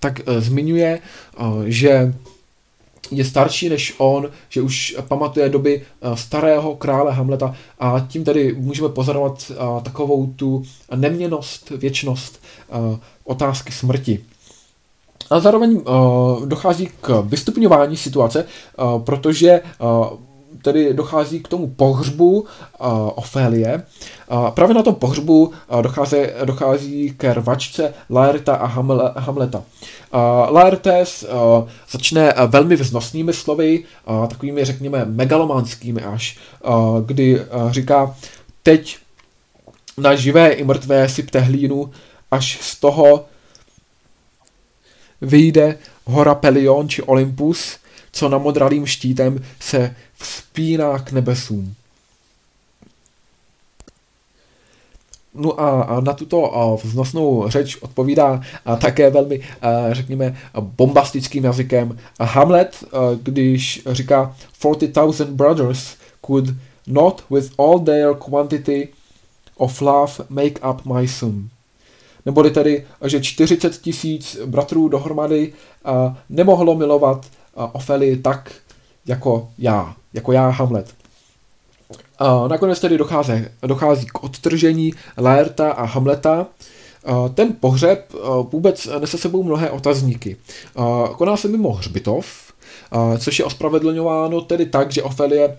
tak 0.00 0.20
uh, 0.26 0.34
zmiňuje, 0.40 1.00
uh, 1.40 1.62
že 1.64 2.14
je 3.10 3.24
starší 3.24 3.68
než 3.68 3.94
on, 3.98 4.30
že 4.48 4.62
už 4.62 4.96
pamatuje 5.08 5.48
doby 5.48 5.82
uh, 5.82 6.14
starého 6.14 6.76
krále 6.76 7.12
Hamleta 7.12 7.54
a 7.78 8.06
tím 8.08 8.24
tedy 8.24 8.54
můžeme 8.58 8.88
pozorovat 8.88 9.52
takovou 9.82 10.26
tu 10.26 10.62
neměnost, 10.94 11.70
věčnost 11.70 12.42
otázky 13.24 13.72
smrti. 13.72 14.24
A 15.30 15.40
zároveň 15.40 15.80
dochází 16.44 16.88
k 17.00 17.22
vystupňování 17.26 17.96
situace, 17.96 18.44
protože 19.04 19.60
tedy 20.62 20.94
dochází 20.94 21.40
k 21.40 21.48
tomu 21.48 21.66
pohřbu 21.68 22.46
Ofélie. 23.14 23.82
Právě 24.54 24.74
na 24.74 24.82
tom 24.82 24.94
pohřbu 24.94 25.52
dochází, 25.82 26.16
dochází 26.44 27.14
ke 27.16 27.34
rvačce 27.34 27.94
Laerta 28.10 28.54
a 28.54 28.66
Hamle, 28.66 29.12
Hamleta. 29.16 29.62
Laertes 30.50 31.26
začne 31.90 32.34
velmi 32.46 32.76
vznosnými 32.76 33.32
slovy, 33.32 33.84
takovými, 34.28 34.64
řekněme, 34.64 35.04
megalománskými 35.04 36.02
až, 36.02 36.38
kdy 37.06 37.42
říká, 37.70 38.16
teď 38.62 38.98
na 39.98 40.14
živé 40.14 40.50
i 40.50 40.64
mrtvé 40.64 41.08
sypte 41.08 41.40
hlínu, 41.40 41.90
až 42.30 42.58
z 42.62 42.80
toho 42.80 43.24
vyjde 45.20 45.78
hora 46.04 46.34
Pelion 46.34 46.88
či 46.88 47.02
Olympus, 47.02 47.78
co 48.12 48.28
na 48.28 48.38
modralým 48.38 48.86
štítem 48.86 49.44
se 49.60 49.96
vzpíná 50.18 50.98
k 50.98 51.12
nebesům. 51.12 51.74
No 55.34 55.60
a 55.60 56.00
na 56.00 56.12
tuto 56.12 56.78
vznosnou 56.84 57.48
řeč 57.48 57.76
odpovídá 57.80 58.40
také 58.80 59.10
velmi, 59.10 59.40
řekněme, 59.92 60.38
bombastickým 60.60 61.44
jazykem 61.44 61.98
Hamlet, 62.20 62.84
když 63.22 63.82
říká 63.86 64.36
40,000 64.52 65.30
brothers 65.30 65.96
could 66.26 66.44
not 66.86 67.24
with 67.30 67.52
all 67.58 67.78
their 67.78 68.14
quantity 68.14 68.88
of 69.56 69.80
love 69.80 70.12
make 70.28 70.68
up 70.70 70.86
my 70.86 71.08
son. 71.08 71.48
Neboli 72.26 72.50
tedy, 72.50 72.86
že 73.04 73.20
40 73.20 73.80
tisíc 73.80 74.38
bratrů 74.46 74.88
dohromady 74.88 75.52
nemohlo 76.28 76.74
milovat 76.74 77.26
Ofeli 77.54 78.16
tak, 78.16 78.52
jako 79.06 79.48
já, 79.58 79.94
jako 80.14 80.32
já 80.32 80.48
Hamlet. 80.48 80.94
A 82.18 82.48
nakonec 82.48 82.80
tedy 82.80 82.98
dochází, 82.98 83.32
dochází 83.62 84.06
k 84.06 84.24
odtržení 84.24 84.94
Laerta 85.18 85.72
a 85.72 85.84
Hamleta. 85.84 86.46
Ten 87.34 87.52
pohřeb 87.60 88.12
vůbec 88.52 88.88
nese 89.00 89.18
sebou 89.18 89.42
mnohé 89.42 89.70
otazníky. 89.70 90.36
Koná 91.16 91.36
se 91.36 91.48
mimo 91.48 91.72
hřbitov, 91.72 92.52
což 93.18 93.38
je 93.38 93.44
ospravedlňováno 93.44 94.40
tedy 94.40 94.66
tak, 94.66 94.92
že 94.92 95.02
Ofelie 95.02 95.58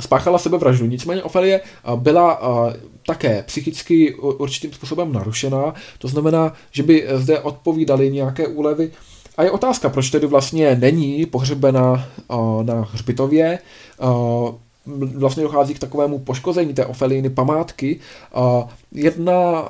spáchala 0.00 0.38
sebevraždu. 0.38 0.86
Nicméně 0.86 1.22
Ofelie 1.22 1.60
byla 1.96 2.40
také 3.06 3.42
psychicky 3.42 4.14
určitým 4.14 4.72
způsobem 4.72 5.12
narušená, 5.12 5.74
to 5.98 6.08
znamená, 6.08 6.52
že 6.70 6.82
by 6.82 7.06
zde 7.14 7.40
odpovídaly 7.40 8.10
nějaké 8.12 8.46
úlevy. 8.46 8.92
A 9.36 9.42
je 9.42 9.50
otázka, 9.50 9.88
proč 9.88 10.10
tedy 10.10 10.26
vlastně 10.26 10.76
není 10.80 11.26
pohřbena 11.26 12.08
na 12.62 12.88
hřbitově, 12.92 13.58
vlastně 15.16 15.42
dochází 15.42 15.74
k 15.74 15.78
takovému 15.78 16.18
poškození 16.18 16.74
té 16.74 16.86
Ofeliny 16.86 17.30
památky. 17.30 18.00
Jedna, 18.92 19.68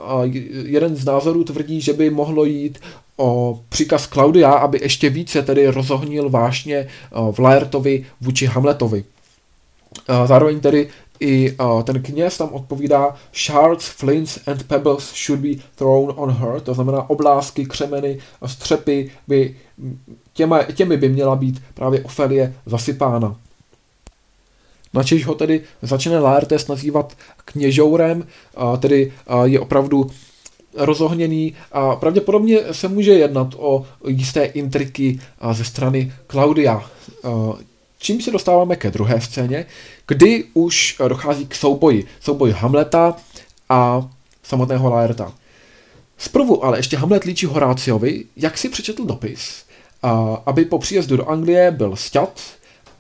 jeden 0.64 0.96
z 0.96 1.04
názorů 1.04 1.44
tvrdí, 1.44 1.80
že 1.80 1.92
by 1.92 2.10
mohlo 2.10 2.44
jít 2.44 2.78
o 3.16 3.60
příkaz 3.68 4.06
Klaudia, 4.06 4.52
aby 4.52 4.78
ještě 4.82 5.10
více 5.10 5.42
tedy 5.42 5.66
rozohnil 5.66 6.30
vášně 6.30 6.88
v 7.32 7.38
Laertovi 7.38 8.06
vůči 8.20 8.46
Hamletovi. 8.46 9.04
Zároveň 10.26 10.60
tedy 10.60 10.88
i 11.20 11.52
uh, 11.52 11.82
ten 11.82 12.02
kněz 12.02 12.38
tam 12.38 12.48
odpovídá 12.52 13.14
Shards, 13.34 13.88
flints 13.88 14.38
and 14.48 14.62
pebbles 14.62 15.14
should 15.26 15.40
be 15.40 15.62
thrown 15.74 16.12
on 16.16 16.30
her, 16.30 16.60
to 16.60 16.74
znamená 16.74 17.10
oblásky, 17.10 17.66
křemeny, 17.66 18.18
střepy 18.46 19.10
by 19.28 19.56
těma, 20.32 20.62
těmi 20.62 20.96
by 20.96 21.08
měla 21.08 21.36
být 21.36 21.62
právě 21.74 22.02
Ofelie 22.04 22.54
zasypána. 22.66 23.36
Načež 24.94 25.26
ho 25.26 25.34
tedy 25.34 25.60
začne 25.82 26.18
Laertes 26.18 26.68
nazývat 26.68 27.12
kněžourem, 27.44 28.26
uh, 28.56 28.76
tedy 28.76 29.12
uh, 29.30 29.44
je 29.44 29.60
opravdu 29.60 30.10
rozohněný 30.76 31.54
a 31.72 31.96
pravděpodobně 31.96 32.58
se 32.72 32.88
může 32.88 33.12
jednat 33.12 33.54
o 33.58 33.86
jisté 34.06 34.44
intriky 34.44 35.20
ze 35.52 35.64
strany 35.64 36.12
Klaudia. 36.26 36.84
Čím 37.98 38.22
se 38.22 38.30
dostáváme 38.30 38.76
ke 38.76 38.90
druhé 38.90 39.20
scéně, 39.20 39.66
kdy 40.08 40.44
už 40.54 40.96
dochází 41.08 41.46
k 41.46 41.54
souboji. 41.54 42.06
Souboji 42.20 42.52
Hamleta 42.52 43.16
a 43.68 44.08
samotného 44.42 44.90
Laerta. 44.90 45.32
Zprvu 46.18 46.64
ale 46.64 46.78
ještě 46.78 46.96
Hamlet 46.96 47.24
líčí 47.24 47.46
Horáciovi, 47.46 48.24
jak 48.36 48.58
si 48.58 48.68
přečetl 48.68 49.04
dopis, 49.04 49.64
a 50.02 50.42
aby 50.46 50.64
po 50.64 50.78
příjezdu 50.78 51.16
do 51.16 51.28
Anglie 51.28 51.70
byl 51.70 51.96
sťat 51.96 52.40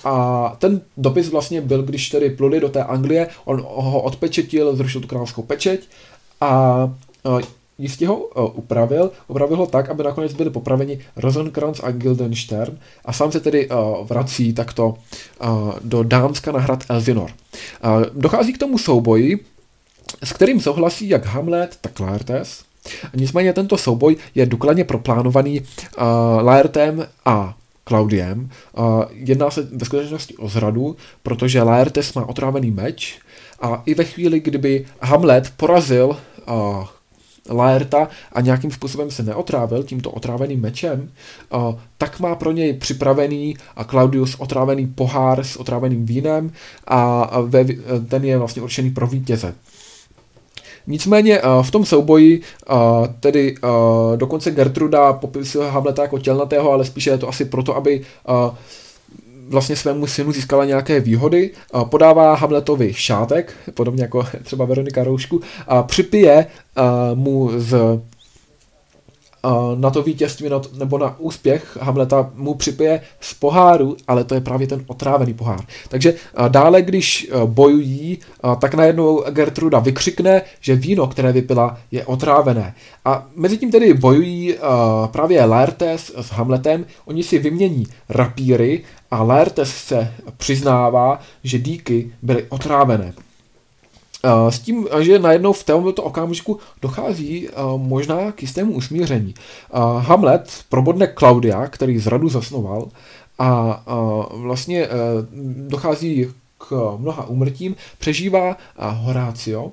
a 0.04 0.56
ten 0.58 0.80
dopis 0.96 1.28
vlastně 1.28 1.60
byl, 1.60 1.82
když 1.82 2.08
tedy 2.08 2.30
pluli 2.30 2.60
do 2.60 2.68
té 2.68 2.84
Anglie, 2.84 3.28
on 3.44 3.60
ho 3.60 4.02
odpečetil, 4.02 4.76
zrušil 4.76 5.00
tu 5.00 5.08
královskou 5.08 5.42
pečeť 5.42 5.88
a 6.40 6.94
jistě 7.78 8.08
ho 8.08 8.16
uh, 8.16 8.50
upravil, 8.54 9.10
upravil 9.28 9.56
ho 9.56 9.66
tak, 9.66 9.88
aby 9.88 10.02
nakonec 10.02 10.32
byli 10.32 10.50
popraveni 10.50 10.98
Rosencrantz 11.16 11.80
a 11.82 11.90
Guildenstern 11.90 12.78
a 13.04 13.12
sám 13.12 13.32
se 13.32 13.40
tedy 13.40 13.68
uh, 13.68 14.06
vrací 14.06 14.52
takto 14.52 14.88
uh, 14.88 15.72
do 15.84 16.02
Dánska 16.02 16.52
na 16.52 16.60
hrad 16.60 16.84
Elsinor. 16.88 17.30
Uh, 17.30 18.02
dochází 18.14 18.52
k 18.52 18.58
tomu 18.58 18.78
souboji, 18.78 19.44
s 20.24 20.32
kterým 20.32 20.60
souhlasí 20.60 21.08
jak 21.08 21.26
Hamlet, 21.26 21.78
tak 21.80 22.00
Laertes. 22.00 22.64
Nicméně 23.14 23.52
tento 23.52 23.78
souboj 23.78 24.16
je 24.34 24.46
důkladně 24.46 24.84
proplánovaný 24.84 25.62
Laertem 26.40 27.06
a 27.24 27.56
Claudiem. 27.88 28.50
Jedná 29.10 29.50
se 29.50 29.62
ve 29.62 29.84
skutečnosti 29.84 30.36
o 30.36 30.48
zradu, 30.48 30.96
protože 31.22 31.62
Laertes 31.62 32.14
má 32.14 32.28
otrávený 32.28 32.70
meč 32.70 33.18
a 33.60 33.82
i 33.86 33.94
ve 33.94 34.04
chvíli, 34.04 34.40
kdyby 34.40 34.86
Hamlet 35.00 35.52
porazil 35.56 36.16
Laerta 37.50 38.08
a 38.32 38.40
nějakým 38.40 38.70
způsobem 38.70 39.10
se 39.10 39.22
neotrávil 39.22 39.82
tímto 39.82 40.10
otráveným 40.10 40.60
mečem, 40.60 41.10
tak 41.98 42.20
má 42.20 42.34
pro 42.34 42.52
něj 42.52 42.72
připravený 42.72 43.56
a 43.76 43.84
Claudius 43.84 44.34
otrávený 44.38 44.86
pohár 44.86 45.44
s 45.44 45.56
otráveným 45.56 46.06
vínem 46.06 46.52
a 46.86 47.30
ten 48.08 48.24
je 48.24 48.38
vlastně 48.38 48.62
určený 48.62 48.90
pro 48.90 49.06
vítěze. 49.06 49.54
Nicméně 50.86 51.40
v 51.62 51.70
tom 51.70 51.84
souboji 51.84 52.42
tedy 53.20 53.54
dokonce 54.16 54.50
Gertruda 54.50 55.12
popisuje 55.12 55.70
Hamleta 55.70 56.02
jako 56.02 56.18
tělnatého, 56.18 56.72
ale 56.72 56.84
spíše 56.84 57.10
je 57.10 57.18
to 57.18 57.28
asi 57.28 57.44
proto, 57.44 57.76
aby 57.76 58.02
vlastně 59.48 59.76
svému 59.76 60.06
synu 60.06 60.32
získala 60.32 60.64
nějaké 60.64 61.00
výhody, 61.00 61.50
podává 61.84 62.34
Hamletovi 62.34 62.94
šátek, 62.94 63.52
podobně 63.74 64.02
jako 64.02 64.26
třeba 64.42 64.64
Veronika 64.64 65.04
Roušku, 65.04 65.40
a 65.66 65.82
připije 65.82 66.46
mu 67.14 67.50
z 67.56 68.00
na 69.76 69.90
to 69.90 70.02
vítězství 70.02 70.50
nebo 70.78 70.98
na 70.98 71.18
úspěch 71.18 71.78
Hamleta 71.80 72.30
mu 72.34 72.54
připije 72.54 73.00
z 73.20 73.34
poháru, 73.34 73.96
ale 74.08 74.24
to 74.24 74.34
je 74.34 74.40
právě 74.40 74.66
ten 74.66 74.84
otrávený 74.86 75.34
pohár. 75.34 75.60
Takže 75.88 76.14
dále, 76.48 76.82
když 76.82 77.30
bojují, 77.44 78.18
tak 78.60 78.74
najednou 78.74 79.24
Gertruda 79.30 79.78
vykřikne, 79.78 80.42
že 80.60 80.76
víno, 80.76 81.06
které 81.06 81.32
vypila, 81.32 81.78
je 81.90 82.06
otrávené. 82.06 82.74
A 83.04 83.26
mezi 83.36 83.58
tím 83.58 83.70
tedy 83.70 83.94
bojují 83.94 84.54
právě 85.06 85.44
Laertes 85.44 86.12
s 86.16 86.30
Hamletem, 86.30 86.86
oni 87.04 87.22
si 87.22 87.38
vymění 87.38 87.86
rapíry 88.08 88.82
a 89.10 89.22
Laertes 89.22 89.76
se 89.76 90.12
přiznává, 90.36 91.20
že 91.44 91.58
díky 91.58 92.12
byly 92.22 92.46
otrávené. 92.48 93.12
S 94.48 94.58
tím, 94.58 94.88
že 95.00 95.18
najednou 95.18 95.52
v 95.52 95.64
tomto 95.64 96.02
okamžiku 96.02 96.58
dochází 96.82 97.48
možná 97.76 98.32
k 98.32 98.42
jistému 98.42 98.72
usmíření. 98.72 99.34
Hamlet 99.98 100.64
probodne 100.68 101.06
Klaudia, 101.06 101.66
který 101.66 101.98
zradu 101.98 102.28
zasnoval, 102.28 102.88
a 103.38 103.82
vlastně 104.30 104.84
e, 104.84 104.88
dochází 105.68 106.26
k 106.58 106.96
mnoha 106.98 107.26
úmrtím, 107.26 107.76
přežívá 107.98 108.56
Horácio 108.76 109.72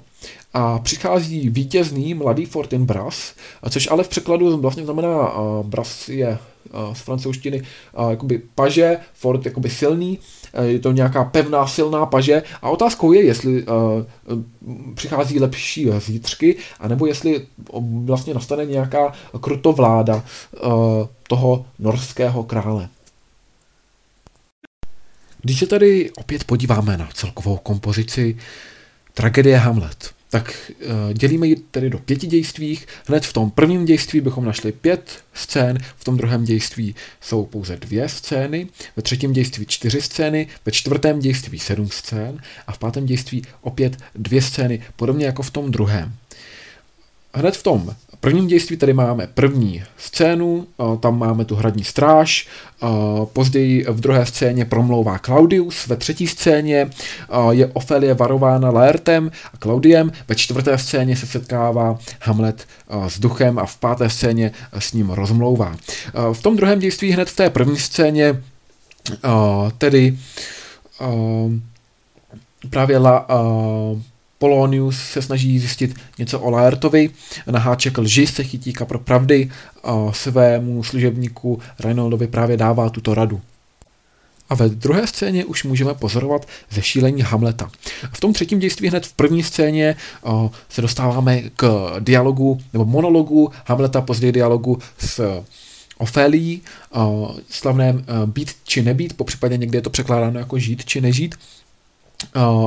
a 0.53 0.79
přichází 0.79 1.49
vítězný 1.49 2.13
mladý 2.13 2.45
Fortinbras, 2.45 3.33
což 3.69 3.87
ale 3.91 4.03
v 4.03 4.07
překladu 4.07 4.57
vlastně 4.57 4.83
znamená, 4.83 5.33
Bras 5.63 6.09
je 6.09 6.37
z 6.93 6.99
francouzštiny 6.99 7.61
jakoby 8.09 8.41
paže, 8.55 8.97
Fort 9.13 9.45
jakoby 9.45 9.69
silný, 9.69 10.19
je 10.63 10.79
to 10.79 10.91
nějaká 10.91 11.23
pevná, 11.23 11.67
silná 11.67 12.05
paže 12.05 12.43
a 12.61 12.69
otázkou 12.69 13.11
je, 13.11 13.25
jestli 13.25 13.65
přichází 14.95 15.39
lepší 15.39 15.87
zítřky, 15.97 16.55
anebo 16.79 17.05
jestli 17.05 17.47
vlastně 18.03 18.33
nastane 18.33 18.65
nějaká 18.65 19.13
krutovláda 19.41 20.23
toho 21.27 21.65
norského 21.79 22.43
krále. 22.43 22.89
Když 25.43 25.59
se 25.59 25.67
tady 25.67 26.11
opět 26.11 26.43
podíváme 26.43 26.97
na 26.97 27.09
celkovou 27.13 27.57
kompozici 27.57 28.37
tragédie 29.13 29.57
Hamlet, 29.57 30.13
tak 30.29 30.71
uh, 30.85 31.13
dělíme 31.13 31.47
ji 31.47 31.55
tedy 31.55 31.89
do 31.89 31.99
pěti 31.99 32.27
dějstvích. 32.27 32.87
Hned 33.07 33.25
v 33.25 33.33
tom 33.33 33.51
prvním 33.51 33.85
dějství 33.85 34.21
bychom 34.21 34.45
našli 34.45 34.71
pět 34.71 35.23
scén, 35.33 35.77
v 35.95 36.03
tom 36.03 36.17
druhém 36.17 36.43
dějství 36.43 36.95
jsou 37.21 37.45
pouze 37.45 37.77
dvě 37.77 38.09
scény, 38.09 38.67
ve 38.95 39.03
třetím 39.03 39.33
dějství 39.33 39.65
čtyři 39.65 40.01
scény, 40.01 40.47
ve 40.65 40.71
čtvrtém 40.71 41.19
dějství 41.19 41.59
sedm 41.59 41.89
scén 41.89 42.41
a 42.67 42.71
v 42.71 42.77
pátém 42.77 43.05
dějství 43.05 43.41
opět 43.61 43.97
dvě 44.15 44.41
scény, 44.41 44.81
podobně 44.95 45.25
jako 45.25 45.43
v 45.43 45.51
tom 45.51 45.71
druhém. 45.71 46.15
Hned 47.33 47.57
v 47.57 47.63
tom 47.63 47.95
prvním 48.23 48.47
dějství 48.47 48.77
tady 48.77 48.93
máme 48.93 49.27
první 49.27 49.83
scénu, 49.97 50.67
tam 50.99 51.19
máme 51.19 51.45
tu 51.45 51.55
hradní 51.55 51.83
stráž, 51.83 52.47
později 53.33 53.85
v 53.89 53.99
druhé 53.99 54.25
scéně 54.25 54.65
promlouvá 54.65 55.19
Claudius, 55.19 55.87
ve 55.87 55.95
třetí 55.95 56.27
scéně 56.27 56.89
je 57.51 57.67
Ofelie 57.67 58.13
varována 58.13 58.69
Laertem 58.69 59.31
a 59.53 59.57
Claudiem, 59.57 60.11
ve 60.27 60.35
čtvrté 60.35 60.77
scéně 60.77 61.15
se 61.15 61.27
setkává 61.27 61.97
Hamlet 62.21 62.67
s 63.07 63.19
duchem 63.19 63.59
a 63.59 63.65
v 63.65 63.77
páté 63.77 64.09
scéně 64.09 64.51
s 64.79 64.93
ním 64.93 65.09
rozmlouvá. 65.09 65.75
V 66.33 66.41
tom 66.41 66.55
druhém 66.55 66.79
dějství 66.79 67.11
hned 67.11 67.29
v 67.29 67.35
té 67.35 67.49
první 67.49 67.77
scéně 67.77 68.43
tedy 69.77 70.17
právě 72.69 72.97
La, 72.97 73.27
Polonius 74.37 74.97
se 74.97 75.21
snaží 75.21 75.59
zjistit 75.59 75.95
něco 76.19 76.39
o 76.39 76.49
Laertovi, 76.49 77.09
na 77.51 77.59
háček 77.59 77.97
lži 77.97 78.27
se 78.27 78.43
chytí 78.43 78.73
kapro 78.73 78.99
pravdy 78.99 79.51
a 79.83 80.11
svému 80.11 80.83
služebníku 80.83 81.59
Reinoldovi 81.79 82.27
právě 82.27 82.57
dává 82.57 82.89
tuto 82.89 83.13
radu. 83.13 83.41
A 84.49 84.55
ve 84.55 84.69
druhé 84.69 85.07
scéně 85.07 85.45
už 85.45 85.63
můžeme 85.63 85.93
pozorovat 85.93 86.47
zešílení 86.71 87.21
Hamleta. 87.21 87.69
V 88.13 88.19
tom 88.19 88.33
třetím 88.33 88.59
dějství 88.59 88.89
hned 88.89 89.05
v 89.05 89.13
první 89.13 89.43
scéně 89.43 89.95
o, 90.23 90.51
se 90.69 90.81
dostáváme 90.81 91.41
k 91.55 91.91
dialogu 91.99 92.61
nebo 92.73 92.85
monologu 92.85 93.51
Hamleta, 93.65 94.01
později 94.01 94.31
dialogu 94.31 94.79
s 94.97 95.43
Ofelií, 95.97 96.61
slavném 97.49 98.05
být 98.25 98.51
či 98.63 98.81
nebýt, 98.81 99.17
po 99.17 99.23
případě 99.23 99.57
někdy 99.57 99.77
je 99.77 99.81
to 99.81 99.89
překládáno 99.89 100.39
jako 100.39 100.59
žít 100.59 100.85
či 100.85 101.01
nežít. 101.01 101.35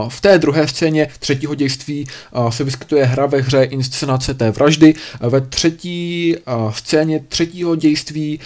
V 0.09 0.21
té 0.21 0.39
druhé 0.39 0.69
scéně 0.69 1.09
třetího 1.19 1.55
dějství 1.55 2.07
se 2.49 2.65
vyskytuje 2.65 3.05
hra 3.05 3.27
ve 3.27 3.41
hře 3.41 3.65
inscenace 3.65 4.35
té 4.35 4.51
vraždy. 4.51 4.95
Ve 5.21 5.41
třetí 5.41 6.37
scéně 6.71 7.21
třetího 7.29 7.77
dějství 7.77 8.41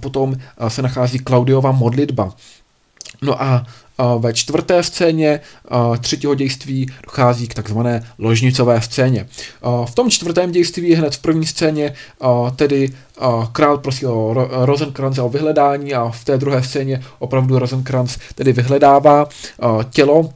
potom 0.00 0.36
se 0.68 0.82
nachází 0.82 1.18
Klaudiova 1.18 1.72
modlitba. 1.72 2.34
No 3.22 3.42
a 3.42 3.66
ve 4.18 4.32
čtvrté 4.32 4.82
scéně 4.82 5.40
třetího 6.00 6.34
dějství 6.34 6.90
dochází 7.04 7.48
k 7.48 7.54
takzvané 7.54 8.06
ložnicové 8.18 8.80
scéně. 8.80 9.28
V 9.84 9.94
tom 9.94 10.10
čtvrtém 10.10 10.52
dějství 10.52 10.94
hned 10.94 11.14
v 11.14 11.18
první 11.18 11.46
scéně 11.46 11.94
tedy 12.56 12.90
král 13.52 13.78
prosí 13.78 14.06
o 14.06 14.48
Rosenkrantz 14.64 15.18
o 15.18 15.28
vyhledání 15.28 15.94
a 15.94 16.08
v 16.08 16.24
té 16.24 16.38
druhé 16.38 16.62
scéně 16.62 17.02
opravdu 17.18 17.58
Rosenkrantz 17.58 18.18
tedy 18.34 18.52
vyhledává 18.52 19.28
tělo 19.90 20.30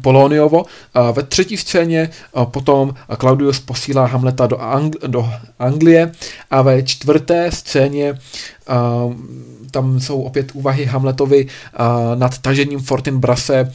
Poloniovo. 0.00 0.64
Ve 1.12 1.22
třetí 1.22 1.56
scéně 1.56 2.10
potom 2.44 2.94
Claudius 3.20 3.60
posílá 3.60 4.06
Hamleta 4.06 4.46
do, 4.46 4.56
Angl- 4.56 5.06
do 5.06 5.30
Anglie 5.58 6.12
a 6.50 6.62
ve 6.62 6.82
čtvrté 6.82 7.52
scéně 7.52 8.18
tam 9.70 10.00
jsou 10.00 10.22
opět 10.22 10.50
úvahy 10.52 10.84
Hamletovi 10.84 11.46
nad 12.14 12.38
tažením 12.38 12.80
Fortinbrase. 12.80 13.72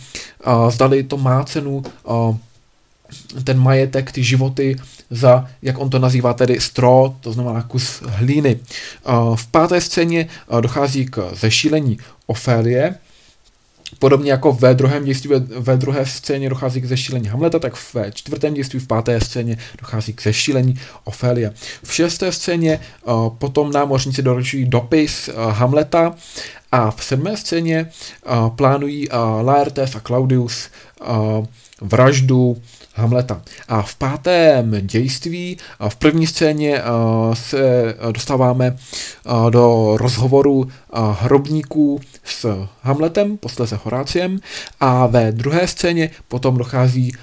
Zdali 0.70 1.03
to 1.03 1.18
má 1.18 1.43
cenu 1.43 1.84
ten 3.43 3.60
majetek, 3.60 4.12
ty 4.12 4.24
životy 4.24 4.76
za, 5.10 5.47
jak 5.62 5.78
on 5.78 5.89
to 5.89 5.99
nazývá, 5.99 6.34
tedy 6.34 6.60
stro, 6.62 7.16
to 7.22 7.34
znamená 7.34 7.62
kus 7.62 8.01
hlíny. 8.05 8.60
V 9.36 9.47
páté 9.47 9.82
scéně 9.82 10.28
dochází 10.62 11.05
k 11.05 11.32
zešílení 11.34 11.97
Ofélie, 12.28 12.95
Podobně 13.99 14.31
jako 14.31 14.51
ve 14.51 14.73
druhém 14.73 15.05
dějství, 15.05 15.31
ve 15.59 15.77
druhé 15.77 16.05
scéně 16.05 16.49
dochází 16.49 16.81
k 16.81 16.85
zešílení 16.85 17.27
Hamleta, 17.27 17.59
tak 17.59 17.73
ve 17.93 18.11
čtvrtém 18.11 18.53
dějství, 18.53 18.79
v 18.79 18.88
páté 18.88 19.21
scéně 19.21 19.57
dochází 19.81 20.13
k 20.13 20.23
zešílení 20.23 20.79
Ofélie. 21.03 21.53
V 21.83 21.93
šesté 21.93 22.31
scéně 22.31 22.79
uh, 23.03 23.29
potom 23.29 23.71
námořníci 23.71 24.21
doručují 24.21 24.65
dopis 24.65 25.27
uh, 25.27 25.51
Hamleta 25.51 26.15
a 26.71 26.91
v 26.91 27.03
sedmé 27.03 27.38
scéně 27.38 27.89
uh, 28.29 28.49
plánují 28.49 29.07
Laertes 29.41 29.95
a 29.95 29.99
Claudius 29.99 30.69
vraždu 31.81 32.57
Hamleta. 32.97 33.41
A 33.67 33.81
v 33.81 33.95
pátém 33.95 34.71
dějství, 34.81 35.57
v 35.89 35.95
první 35.95 36.27
scéně 36.27 36.81
se 37.33 37.95
dostáváme 38.11 38.77
do 39.49 39.97
rozhovoru 39.97 40.69
hrobníků 41.19 42.01
s 42.23 42.67
Hamletem, 42.81 43.37
posléze 43.37 43.79
Horáciem 43.83 44.39
a 44.79 45.07
ve 45.07 45.31
druhé 45.31 45.67
scéně 45.67 46.09
potom 46.27 46.57
dochází 46.57 47.13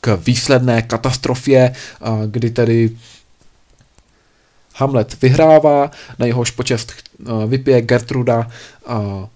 k 0.00 0.18
výsledné 0.26 0.82
katastrofě, 0.82 1.74
kdy 2.26 2.50
tedy 2.50 2.90
Hamlet 4.76 5.22
vyhrává, 5.22 5.90
na 6.18 6.26
jehož 6.26 6.50
počest 6.50 6.92
vypije 7.46 7.82
Gertruda 7.82 8.50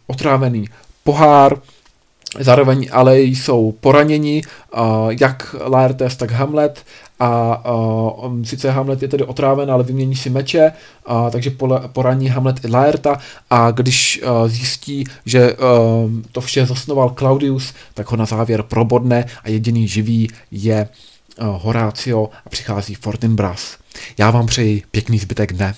otrávený 0.06 0.68
pohár, 1.04 1.56
Zároveň 2.40 2.88
ale 2.92 3.20
jsou 3.20 3.72
poraněni, 3.80 4.42
jak 5.08 5.56
Laertes, 5.66 6.16
tak 6.16 6.30
Hamlet 6.30 6.84
a 7.20 7.62
uh, 7.72 8.42
sice 8.42 8.70
Hamlet 8.70 9.02
je 9.02 9.08
tedy 9.08 9.24
otráven, 9.24 9.70
ale 9.70 9.84
vymění 9.84 10.16
si 10.16 10.30
meče, 10.30 10.72
uh, 11.10 11.30
takže 11.30 11.50
poraní 11.86 12.28
Hamlet 12.28 12.64
i 12.64 12.68
Laerta 12.68 13.18
a 13.50 13.70
když 13.70 14.22
uh, 14.22 14.48
zjistí, 14.48 15.04
že 15.26 15.52
uh, 15.52 15.58
to 16.32 16.40
vše 16.40 16.66
zasnoval 16.66 17.10
Claudius, 17.10 17.74
tak 17.94 18.10
ho 18.10 18.16
na 18.16 18.24
závěr 18.24 18.62
probodne 18.62 19.24
a 19.44 19.48
jediný 19.48 19.88
živý 19.88 20.28
je 20.50 20.88
uh, 21.40 21.46
Horácio 21.62 22.28
a 22.46 22.48
přichází 22.48 22.94
Fortinbras. 22.94 23.76
Já 24.18 24.30
vám 24.30 24.46
přeji 24.46 24.82
pěkný 24.90 25.18
zbytek 25.18 25.52
dne. 25.52 25.74